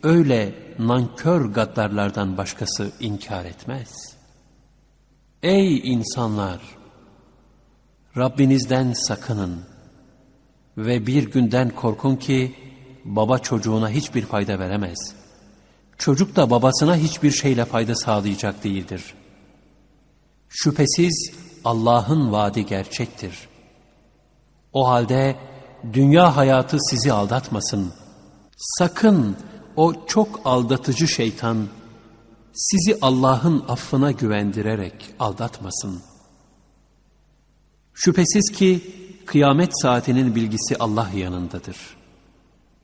[0.02, 4.17] öyle nankör gaddarlardan başkası inkar etmez.
[5.42, 6.60] Ey insanlar!
[8.16, 9.60] Rabbinizden sakının
[10.76, 12.54] ve bir günden korkun ki
[13.04, 15.14] baba çocuğuna hiçbir fayda veremez.
[15.98, 19.14] Çocuk da babasına hiçbir şeyle fayda sağlayacak değildir.
[20.48, 21.32] Şüphesiz
[21.64, 23.48] Allah'ın vaadi gerçektir.
[24.72, 25.36] O halde
[25.92, 27.92] dünya hayatı sizi aldatmasın.
[28.56, 29.36] Sakın
[29.76, 31.68] o çok aldatıcı şeytan
[32.58, 36.00] sizi Allah'ın affına güvendirerek aldatmasın.
[37.94, 38.80] Şüphesiz ki
[39.26, 41.76] kıyamet saatinin bilgisi Allah yanındadır.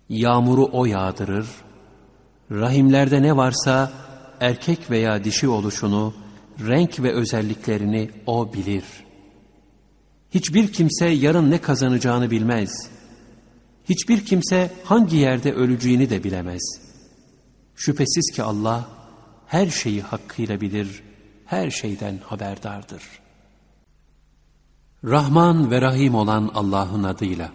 [0.09, 1.47] Yağmuru O yağdırır,
[2.51, 3.93] rahimlerde ne varsa
[4.41, 6.15] erkek veya dişi oluşunu,
[6.61, 8.85] renk ve özelliklerini O bilir.
[10.31, 12.91] Hiçbir kimse yarın ne kazanacağını bilmez.
[13.89, 16.81] Hiçbir kimse hangi yerde öleceğini de bilemez.
[17.77, 18.89] Şüphesiz ki Allah
[19.55, 21.03] her şeyi hakkıyla bilir,
[21.47, 23.03] her şeyden haberdardır.
[25.05, 27.53] Rahman ve Rahim olan Allah'ın adıyla.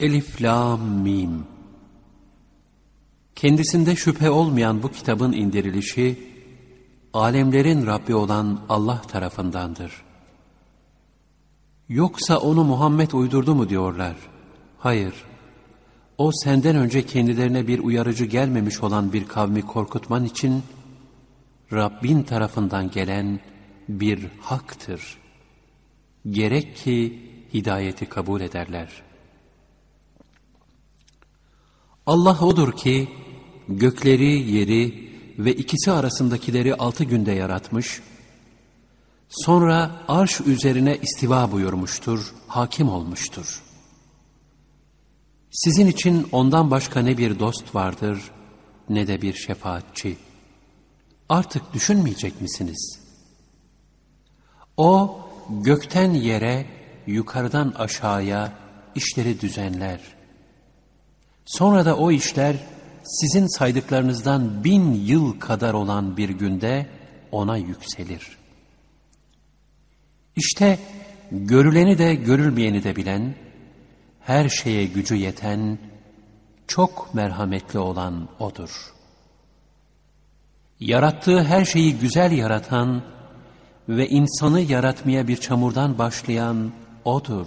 [0.00, 1.44] Elif, Lam, Mim.
[3.34, 6.32] Kendisinde şüphe olmayan bu kitabın indirilişi,
[7.12, 10.02] alemlerin Rabbi olan Allah tarafındandır.
[11.88, 14.16] Yoksa onu Muhammed uydurdu mu diyorlar?
[14.78, 15.14] Hayır.
[16.18, 20.62] O senden önce kendilerine bir uyarıcı gelmemiş olan bir kavmi korkutman için
[21.72, 23.40] Rabbin tarafından gelen
[23.88, 25.18] bir haktır.
[26.30, 27.20] Gerek ki
[27.54, 29.02] hidayeti kabul ederler.
[32.06, 33.08] Allah odur ki
[33.68, 38.00] gökleri, yeri ve ikisi arasındakileri altı günde yaratmış,
[39.28, 43.71] sonra arş üzerine istiva buyurmuştur, hakim olmuştur.''
[45.52, 48.30] Sizin için ondan başka ne bir dost vardır
[48.88, 50.16] ne de bir şefaatçi.
[51.28, 52.98] Artık düşünmeyecek misiniz?
[54.76, 56.66] O gökten yere,
[57.06, 58.52] yukarıdan aşağıya
[58.94, 60.00] işleri düzenler.
[61.44, 62.56] Sonra da o işler
[63.04, 66.86] sizin saydıklarınızdan bin yıl kadar olan bir günde
[67.32, 68.38] ona yükselir.
[70.36, 70.78] İşte
[71.30, 73.34] görüleni de görülmeyeni de bilen,
[74.24, 75.78] her şeye gücü yeten,
[76.66, 78.92] çok merhametli olan O'dur.
[80.80, 83.02] Yarattığı her şeyi güzel yaratan
[83.88, 86.72] ve insanı yaratmaya bir çamurdan başlayan
[87.04, 87.46] O'dur.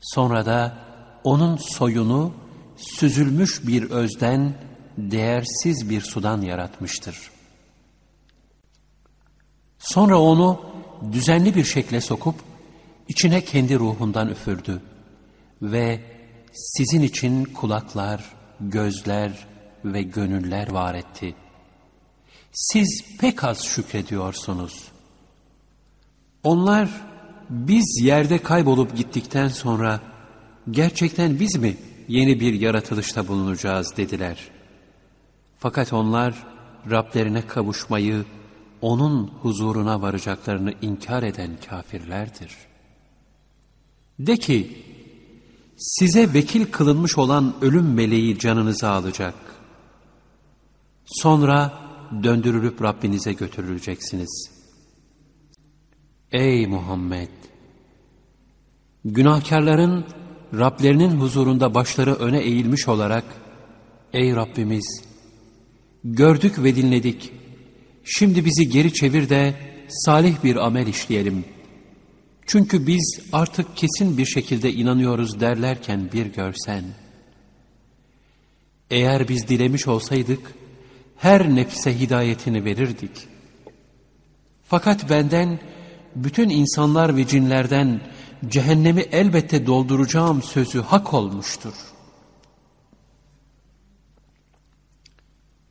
[0.00, 0.78] Sonra da
[1.24, 2.32] O'nun soyunu
[2.76, 4.54] süzülmüş bir özden,
[4.98, 7.30] değersiz bir sudan yaratmıştır.
[9.78, 10.60] Sonra onu
[11.12, 12.34] düzenli bir şekle sokup,
[13.08, 14.80] İçine kendi ruhundan üfürdü
[15.62, 16.00] ve
[16.52, 18.24] sizin için kulaklar,
[18.60, 19.46] gözler
[19.84, 21.34] ve gönüller var etti.
[22.52, 24.84] Siz pek az şükrediyorsunuz.
[26.42, 26.88] Onlar
[27.50, 30.00] biz yerde kaybolup gittikten sonra
[30.70, 31.76] gerçekten biz mi
[32.08, 34.38] yeni bir yaratılışta bulunacağız dediler.
[35.58, 36.46] Fakat onlar
[36.90, 38.24] Rablerine kavuşmayı,
[38.80, 42.73] onun huzuruna varacaklarını inkar eden kafirlerdir.''
[44.18, 44.84] De ki,
[45.76, 49.34] size vekil kılınmış olan ölüm meleği canınızı alacak.
[51.04, 51.72] Sonra
[52.22, 54.50] döndürülüp Rabbinize götürüleceksiniz.
[56.32, 57.28] Ey Muhammed!
[59.04, 60.04] Günahkarların
[60.58, 63.24] Rablerinin huzurunda başları öne eğilmiş olarak,
[64.12, 65.04] Ey Rabbimiz!
[66.04, 67.32] Gördük ve dinledik.
[68.04, 69.54] Şimdi bizi geri çevir de
[69.88, 71.53] salih bir amel işleyelim.''
[72.46, 76.84] Çünkü biz artık kesin bir şekilde inanıyoruz derlerken bir görsen.
[78.90, 80.54] Eğer biz dilemiş olsaydık,
[81.16, 83.28] her nefse hidayetini verirdik.
[84.64, 85.58] Fakat benden,
[86.16, 88.00] bütün insanlar ve cinlerden
[88.48, 91.74] cehennemi elbette dolduracağım sözü hak olmuştur.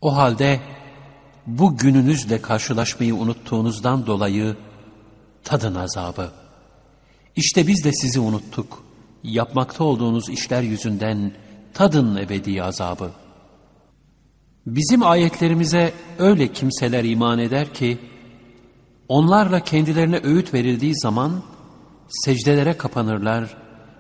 [0.01, 0.59] O halde
[1.47, 4.57] bu gününüzle karşılaşmayı unuttuğunuzdan dolayı
[5.43, 6.42] tadın azabı.
[7.35, 8.83] İşte biz de sizi unuttuk.
[9.23, 11.31] Yapmakta olduğunuz işler yüzünden
[11.73, 13.11] tadın ebedi azabı.
[14.65, 17.97] Bizim ayetlerimize öyle kimseler iman eder ki,
[19.07, 21.43] onlarla kendilerine öğüt verildiği zaman
[22.07, 23.57] secdelere kapanırlar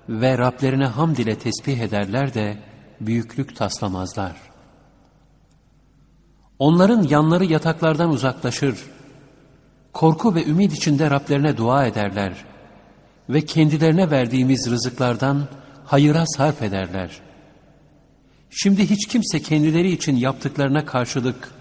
[0.09, 2.57] ve Rablerine hamd ile tesbih ederler de
[3.01, 4.35] büyüklük taslamazlar.
[6.59, 8.77] Onların yanları yataklardan uzaklaşır,
[9.93, 12.52] korku ve ümit içinde Rablerine dua ederler.''
[13.29, 15.47] Ve kendilerine verdiğimiz rızıklardan
[15.85, 17.19] hayıra sarf ederler.
[18.49, 21.51] Şimdi hiç kimse kendileri için yaptıklarına karşılık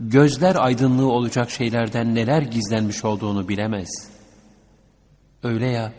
[0.00, 3.88] gözler aydınlığı olacak şeylerden neler gizlenmiş olduğunu bilemez.
[5.42, 5.92] Öyle ya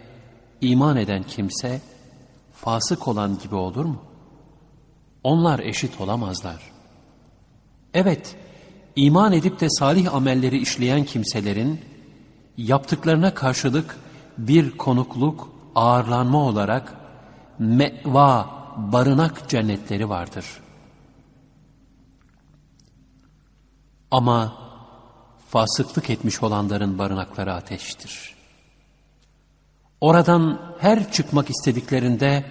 [0.61, 1.81] iman eden kimse
[2.53, 4.03] fasık olan gibi olur mu?
[5.23, 6.61] Onlar eşit olamazlar.
[7.93, 8.35] Evet,
[8.95, 11.79] iman edip de salih amelleri işleyen kimselerin
[12.57, 13.97] yaptıklarına karşılık
[14.47, 16.95] bir konukluk, ağırlanma olarak
[17.59, 20.45] meva, barınak cennetleri vardır.
[24.11, 24.53] Ama
[25.49, 28.35] fasıklık etmiş olanların barınakları ateştir.
[30.01, 32.45] Oradan her çıkmak istediklerinde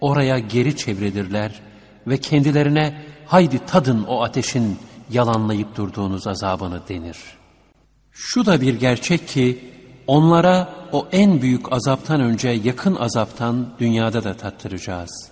[0.00, 1.60] oraya geri çevrilirler
[2.06, 4.78] ve kendilerine haydi tadın o ateşin
[5.10, 7.18] yalanlayıp durduğunuz azabını denir.
[8.12, 9.77] Şu da bir gerçek ki
[10.08, 15.30] onlara o en büyük azaptan önce yakın azaptan dünyada da tattıracağız.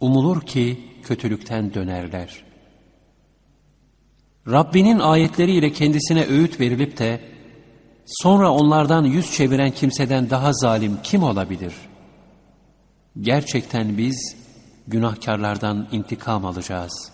[0.00, 2.44] Umulur ki kötülükten dönerler.
[4.48, 7.20] Rabbinin ayetleriyle kendisine öğüt verilip de
[8.06, 11.74] sonra onlardan yüz çeviren kimseden daha zalim kim olabilir?
[13.20, 14.36] Gerçekten biz
[14.86, 17.12] günahkarlardan intikam alacağız.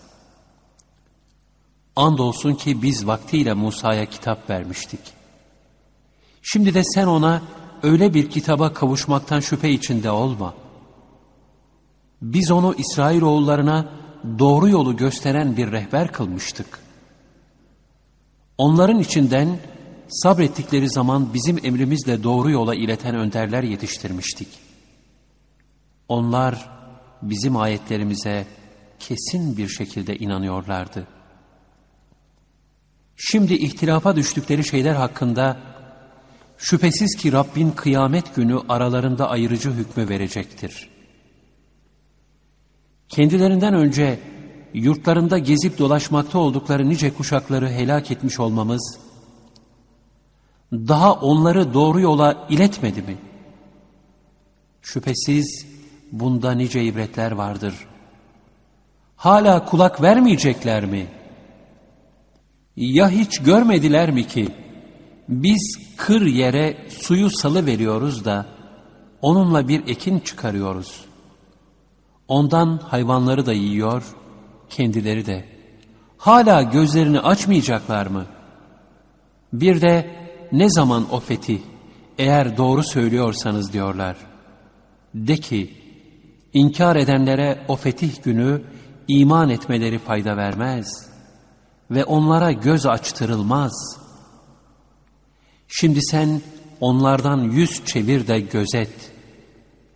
[1.95, 5.18] Andolsun ki biz vaktiyle Musa'ya kitap vermiştik.
[6.41, 7.41] Şimdi de sen ona
[7.83, 10.53] öyle bir kitaba kavuşmaktan şüphe içinde olma.
[12.21, 13.89] Biz onu İsrailoğullarına
[14.39, 16.79] doğru yolu gösteren bir rehber kılmıştık.
[18.57, 19.59] Onların içinden
[20.09, 24.47] sabrettikleri zaman bizim emrimizle doğru yola ileten önderler yetiştirmiştik.
[26.07, 26.69] Onlar
[27.21, 28.47] bizim ayetlerimize
[28.99, 31.07] kesin bir şekilde inanıyorlardı.
[33.15, 35.57] Şimdi ihtilafa düştükleri şeyler hakkında
[36.59, 40.89] şüphesiz ki Rabbin kıyamet günü aralarında ayırıcı hükmü verecektir.
[43.09, 44.19] Kendilerinden önce
[44.73, 48.99] yurtlarında gezip dolaşmakta oldukları nice kuşakları helak etmiş olmamız,
[50.71, 53.17] daha onları doğru yola iletmedi mi?
[54.81, 55.65] Şüphesiz
[56.11, 57.73] bunda nice ibretler vardır.
[59.15, 61.07] Hala kulak vermeyecekler mi?
[62.75, 64.47] Ya hiç görmediler mi ki,
[65.29, 68.45] biz kır yere suyu salı veriyoruz da,
[69.21, 71.05] onunla bir ekin çıkarıyoruz.
[72.27, 74.03] Ondan hayvanları da yiyor,
[74.69, 75.45] kendileri de.
[76.17, 78.25] Hala gözlerini açmayacaklar mı?
[79.53, 80.09] Bir de
[80.51, 81.59] ne zaman o fetih,
[82.17, 84.17] eğer doğru söylüyorsanız diyorlar.
[85.15, 85.73] De ki,
[86.53, 88.61] inkar edenlere o fetih günü
[89.07, 91.09] iman etmeleri fayda vermez
[91.91, 93.99] ve onlara göz açtırılmaz.
[95.69, 96.41] Şimdi sen
[96.79, 99.11] onlardan yüz çevir de gözet.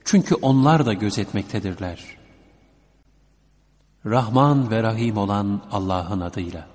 [0.06, 2.24] Çünkü onlar da gözetmektedirler.''
[4.06, 6.68] Rahman ve Rahim olan Allah'ın adıyla.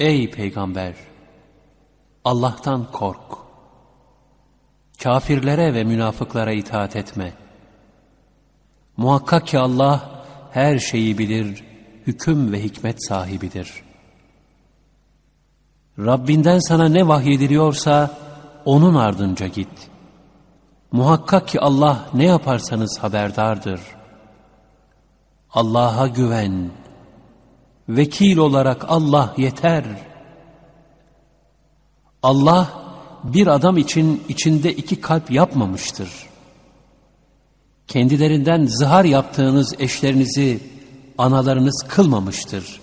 [0.00, 0.94] Ey Peygamber!
[2.24, 3.38] Allah'tan kork.
[5.02, 7.32] Kafirlere ve münafıklara itaat etme.
[8.96, 11.64] Muhakkak ki Allah her şeyi bilir,
[12.06, 13.72] hüküm ve hikmet sahibidir.
[15.98, 18.10] Rabbinden sana ne vahyediliyorsa
[18.64, 19.90] onun ardınca git.
[20.92, 23.96] Muhakkak ki Allah ne yaparsanız haberdardır.''
[25.56, 26.70] Allah'a güven.
[27.88, 29.84] Vekil olarak Allah yeter.
[32.22, 32.68] Allah
[33.24, 36.10] bir adam için içinde iki kalp yapmamıştır.
[37.86, 40.60] Kendilerinden zihar yaptığınız eşlerinizi
[41.18, 42.80] analarınız kılmamıştır.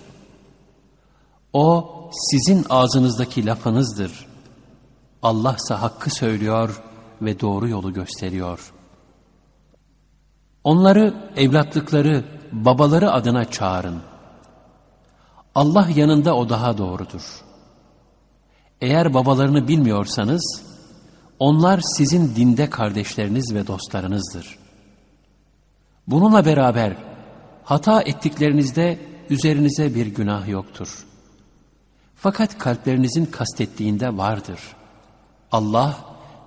[1.54, 4.26] O sizin ağzınızdaki lafınızdır.
[5.24, 6.82] Allah ise hakkı söylüyor
[7.22, 8.74] ve doğru yolu gösteriyor.
[10.64, 14.02] Onları evlatlıkları, babaları adına çağırın.
[15.56, 17.42] Allah yanında o daha doğrudur.
[18.82, 20.62] Eğer babalarını bilmiyorsanız,
[21.40, 24.58] onlar sizin dinde kardeşleriniz ve dostlarınızdır.
[26.08, 26.98] Bununla beraber
[27.64, 29.00] hata ettiklerinizde
[29.30, 31.06] üzerinize bir günah yoktur.
[32.24, 34.60] Fakat kalplerinizin kastettiğinde vardır.
[35.52, 35.98] Allah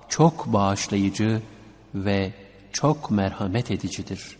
[0.09, 1.41] çok bağışlayıcı
[1.95, 2.33] ve
[2.73, 4.37] çok merhamet edicidir.''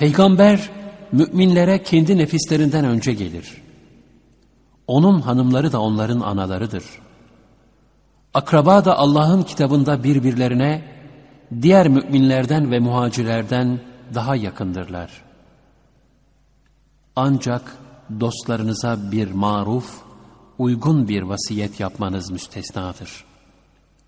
[0.00, 0.70] Peygamber
[1.12, 3.62] müminlere kendi nefislerinden önce gelir.
[4.86, 6.84] Onun hanımları da onların analarıdır.
[8.34, 10.82] Akraba da Allah'ın kitabında birbirlerine
[11.62, 13.80] diğer müminlerden ve muhacirlerden
[14.14, 15.29] daha yakındırlar.
[17.16, 17.76] Ancak
[18.20, 20.02] dostlarınıza bir maruf,
[20.58, 23.24] uygun bir vasiyet yapmanız müstesnadır.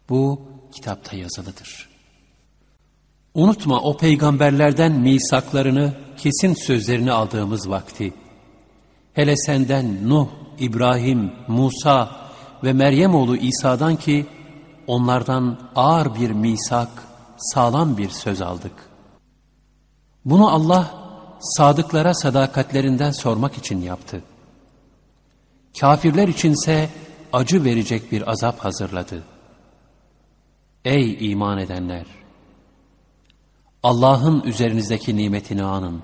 [0.08, 0.42] Bu
[0.72, 1.88] kitapta yazılıdır.
[3.34, 8.14] Unutma o peygamberlerden misaklarını, kesin sözlerini aldığımız vakti.
[9.12, 10.28] Hele senden Nuh,
[10.58, 12.16] İbrahim, Musa
[12.64, 14.26] ve Meryem oğlu İsa'dan ki
[14.86, 16.88] onlardan ağır bir misak,
[17.36, 18.72] sağlam bir söz aldık.
[20.24, 21.01] Bunu Allah
[21.42, 24.22] sadıklara sadakatlerinden sormak için yaptı.
[25.80, 26.88] Kafirler içinse
[27.32, 29.22] acı verecek bir azap hazırladı.
[30.84, 32.06] Ey iman edenler!
[33.82, 36.02] Allah'ın üzerinizdeki nimetini anın.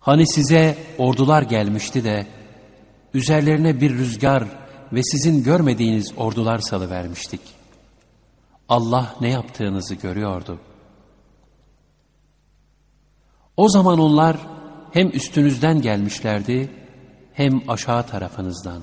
[0.00, 2.26] Hani size ordular gelmişti de,
[3.14, 4.44] üzerlerine bir rüzgar
[4.92, 7.40] ve sizin görmediğiniz ordular salıvermiştik.
[8.68, 10.58] Allah ne yaptığınızı görüyordu.
[13.56, 14.36] O zaman onlar
[14.92, 16.70] hem üstünüzden gelmişlerdi,
[17.32, 18.82] hem aşağı tarafınızdan.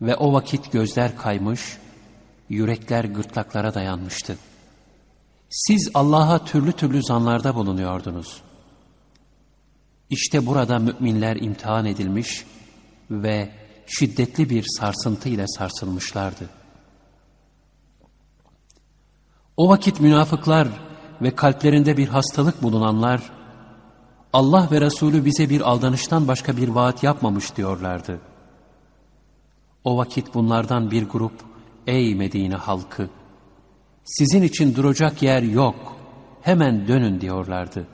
[0.00, 1.78] Ve o vakit gözler kaymış,
[2.48, 4.38] yürekler gırtlaklara dayanmıştı.
[5.50, 8.42] Siz Allah'a türlü türlü zanlarda bulunuyordunuz.
[10.10, 12.44] İşte burada müminler imtihan edilmiş
[13.10, 13.50] ve
[13.86, 16.50] şiddetli bir sarsıntı ile sarsılmışlardı.
[19.56, 20.68] O vakit münafıklar
[21.22, 23.22] ve kalplerinde bir hastalık bulunanlar,
[24.32, 28.20] Allah ve Resulü bize bir aldanıştan başka bir vaat yapmamış diyorlardı.
[29.84, 31.32] O vakit bunlardan bir grup,
[31.86, 33.08] ey Medine halkı,
[34.04, 35.96] sizin için duracak yer yok,
[36.42, 37.86] hemen dönün diyorlardı.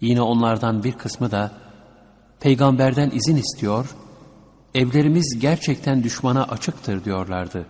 [0.00, 1.52] Yine onlardan bir kısmı da,
[2.40, 3.96] peygamberden izin istiyor,
[4.74, 7.66] evlerimiz gerçekten düşmana açıktır diyorlardı.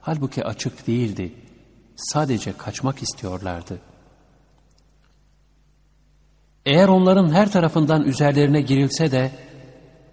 [0.00, 1.34] Halbuki açık değildi,
[1.96, 3.89] sadece kaçmak istiyorlardı.''
[6.66, 9.32] Eğer onların her tarafından üzerlerine girilse de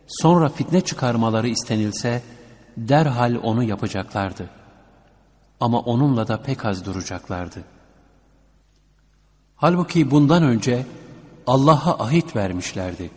[0.08, 2.22] sonra fitne çıkarmaları istenilse
[2.78, 4.50] derhal onu yapacaklardı.
[5.60, 7.64] Ama onunla da pek az duracaklardı.
[9.56, 10.86] Halbuki bundan önce
[11.48, 13.12] Allah'a ahit vermişlerdi.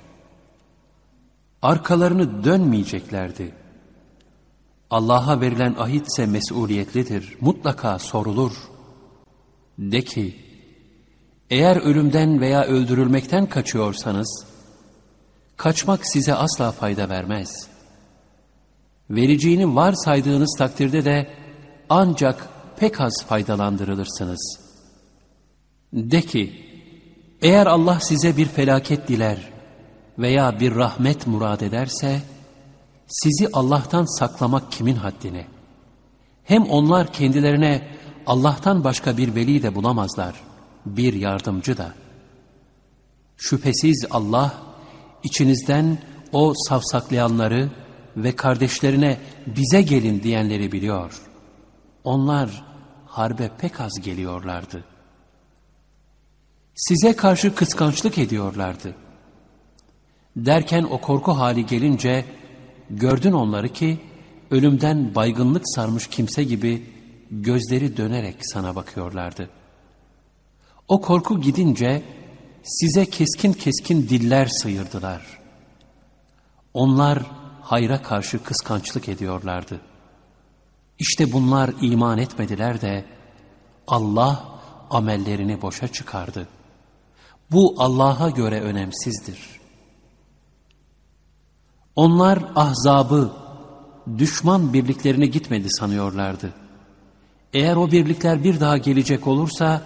[1.62, 3.54] Arkalarını dönmeyeceklerdi.
[4.90, 8.52] Allah'a verilen ahit ise mesuliyetlidir, mutlaka sorulur.
[9.78, 10.49] De ki,
[11.50, 14.44] eğer ölümden veya öldürülmekten kaçıyorsanız,
[15.56, 17.66] kaçmak size asla fayda vermez.
[19.10, 21.30] Vereceğini var saydığınız takdirde de
[21.88, 24.60] ancak pek az faydalandırılırsınız.
[25.92, 26.66] De ki,
[27.42, 29.50] eğer Allah size bir felaket diler
[30.18, 32.20] veya bir rahmet murad ederse,
[33.06, 35.46] sizi Allah'tan saklamak kimin haddine?
[36.44, 37.88] Hem onlar kendilerine
[38.26, 40.49] Allah'tan başka bir veli de bulamazlar.''
[40.86, 41.94] Bir yardımcı da.
[43.36, 44.54] Şüphesiz Allah
[45.22, 45.98] içinizden
[46.32, 47.70] o savsaklayanları
[48.16, 51.22] ve kardeşlerine bize gelin diyenleri biliyor.
[52.04, 52.64] Onlar
[53.06, 54.84] harbe pek az geliyorlardı.
[56.74, 58.94] Size karşı kıskançlık ediyorlardı.
[60.36, 62.24] Derken o korku hali gelince
[62.90, 64.00] gördün onları ki
[64.50, 66.86] ölümden baygınlık sarmış kimse gibi
[67.30, 69.59] gözleri dönerek sana bakıyorlardı.''
[70.90, 72.02] O korku gidince
[72.62, 75.22] size keskin keskin diller sıyırdılar.
[76.74, 77.22] Onlar
[77.60, 79.80] hayra karşı kıskançlık ediyorlardı.
[80.98, 83.04] İşte bunlar iman etmediler de
[83.86, 84.44] Allah
[84.90, 86.48] amellerini boşa çıkardı.
[87.50, 89.60] Bu Allah'a göre önemsizdir.
[91.96, 93.32] Onlar ahzabı,
[94.18, 96.52] düşman birliklerine gitmedi sanıyorlardı.
[97.52, 99.82] Eğer o birlikler bir daha gelecek olursa,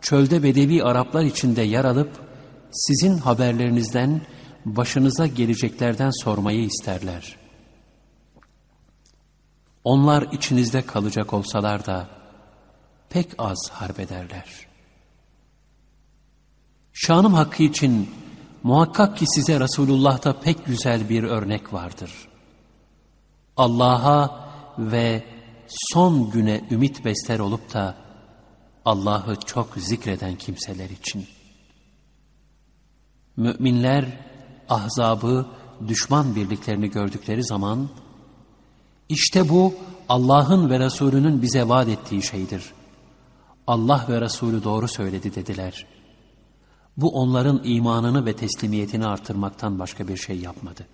[0.00, 2.10] çölde Bedevi Araplar içinde yer alıp
[2.70, 4.20] sizin haberlerinizden
[4.64, 7.36] başınıza geleceklerden sormayı isterler.
[9.84, 12.08] Onlar içinizde kalacak olsalar da
[13.10, 14.68] pek az harbederler.
[16.92, 18.10] Şanım hakkı için
[18.62, 22.28] muhakkak ki size Resulullah'ta pek güzel bir örnek vardır.
[23.56, 25.24] Allah'a ve
[25.68, 28.07] son güne ümit besler olup da
[28.84, 31.26] Allah'ı çok zikreden kimseler için.
[33.36, 34.04] Müminler
[34.68, 35.46] ahzabı,
[35.88, 37.88] düşman birliklerini gördükleri zaman,
[39.08, 39.74] işte bu
[40.08, 42.72] Allah'ın ve Resulünün bize vaat ettiği şeydir.
[43.66, 45.86] Allah ve Resulü doğru söyledi dediler.
[46.96, 50.86] Bu onların imanını ve teslimiyetini artırmaktan başka bir şey yapmadı.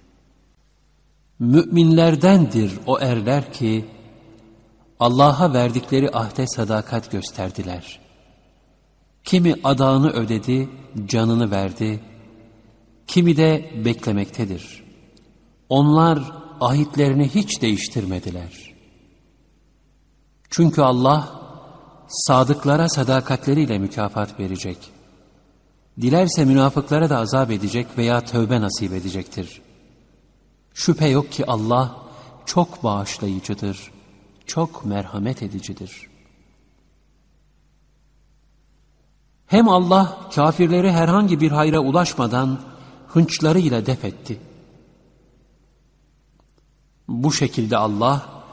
[1.39, 3.85] Müminlerdendir o erler ki,
[5.01, 8.01] Allah'a verdikleri ahde sadakat gösterdiler.
[9.25, 10.69] Kimi adağını ödedi,
[11.07, 12.01] canını verdi,
[13.07, 14.85] kimi de beklemektedir.
[15.69, 18.75] Onlar ahitlerini hiç değiştirmediler.
[20.51, 21.41] Çünkü Allah
[22.09, 24.79] sadıklara sadakatleriyle mükafat verecek.
[26.01, 29.63] Dilerse münafıklara da azap edecek veya tövbe nasip edecektir.
[30.75, 31.97] Şüphe yok ki Allah
[32.47, 33.91] çok bağışlayıcıdır,
[34.47, 36.09] çok merhamet edicidir.
[39.47, 42.61] Hem Allah kafirleri herhangi bir hayra ulaşmadan
[43.09, 44.41] hınçlarıyla def etti.
[47.09, 48.45] Bu şekilde Allah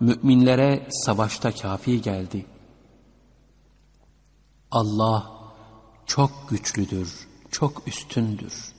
[0.00, 2.46] müminlere savaşta kafi geldi.
[4.70, 5.30] Allah
[6.06, 8.72] çok güçlüdür, çok üstündür.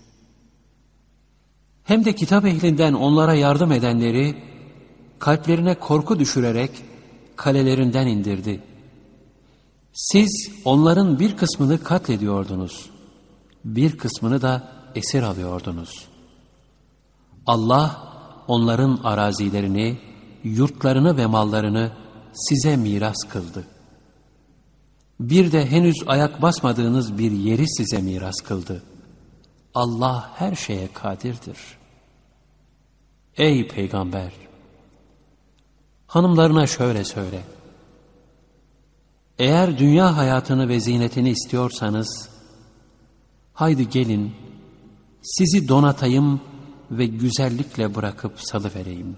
[1.84, 4.51] Hem de kitap ehlinden onlara yardım edenleri
[5.22, 6.72] kalplerine korku düşürerek
[7.36, 8.62] kalelerinden indirdi.
[9.94, 12.90] Siz onların bir kısmını katlediyordunuz,
[13.66, 16.08] bir kısmını da esir alıyordunuz.
[17.46, 18.12] Allah
[18.48, 19.98] onların arazilerini,
[20.44, 21.92] yurtlarını ve mallarını
[22.34, 23.64] size miras kıldı.
[25.20, 28.84] Bir de henüz ayak basmadığınız bir yeri size miras kıldı.
[29.74, 31.58] Allah her şeye kadirdir.
[33.38, 34.51] Ey peygamber!
[36.12, 37.44] Hanımlarına şöyle söyle.
[39.40, 42.30] Eğer dünya hayatını ve zinetini istiyorsanız,
[43.54, 44.34] haydi gelin,
[45.22, 46.42] sizi donatayım
[46.92, 49.18] ve güzellikle bırakıp salıvereyim.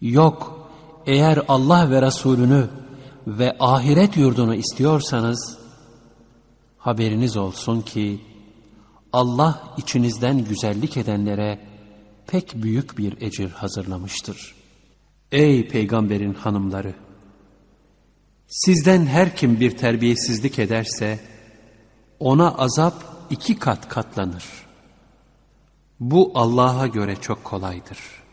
[0.00, 0.68] Yok,
[1.06, 2.68] eğer Allah ve Resulünü
[3.26, 5.58] ve ahiret yurdunu istiyorsanız,
[6.78, 8.20] haberiniz olsun ki,
[9.12, 11.60] Allah içinizden güzellik edenlere
[12.26, 14.57] pek büyük bir ecir hazırlamıştır.
[15.32, 16.94] Ey peygamberin hanımları!
[18.46, 21.18] Sizden her kim bir terbiyesizlik ederse,
[22.18, 24.44] ona azap iki kat katlanır.
[26.00, 28.27] Bu Allah'a göre çok kolaydır.''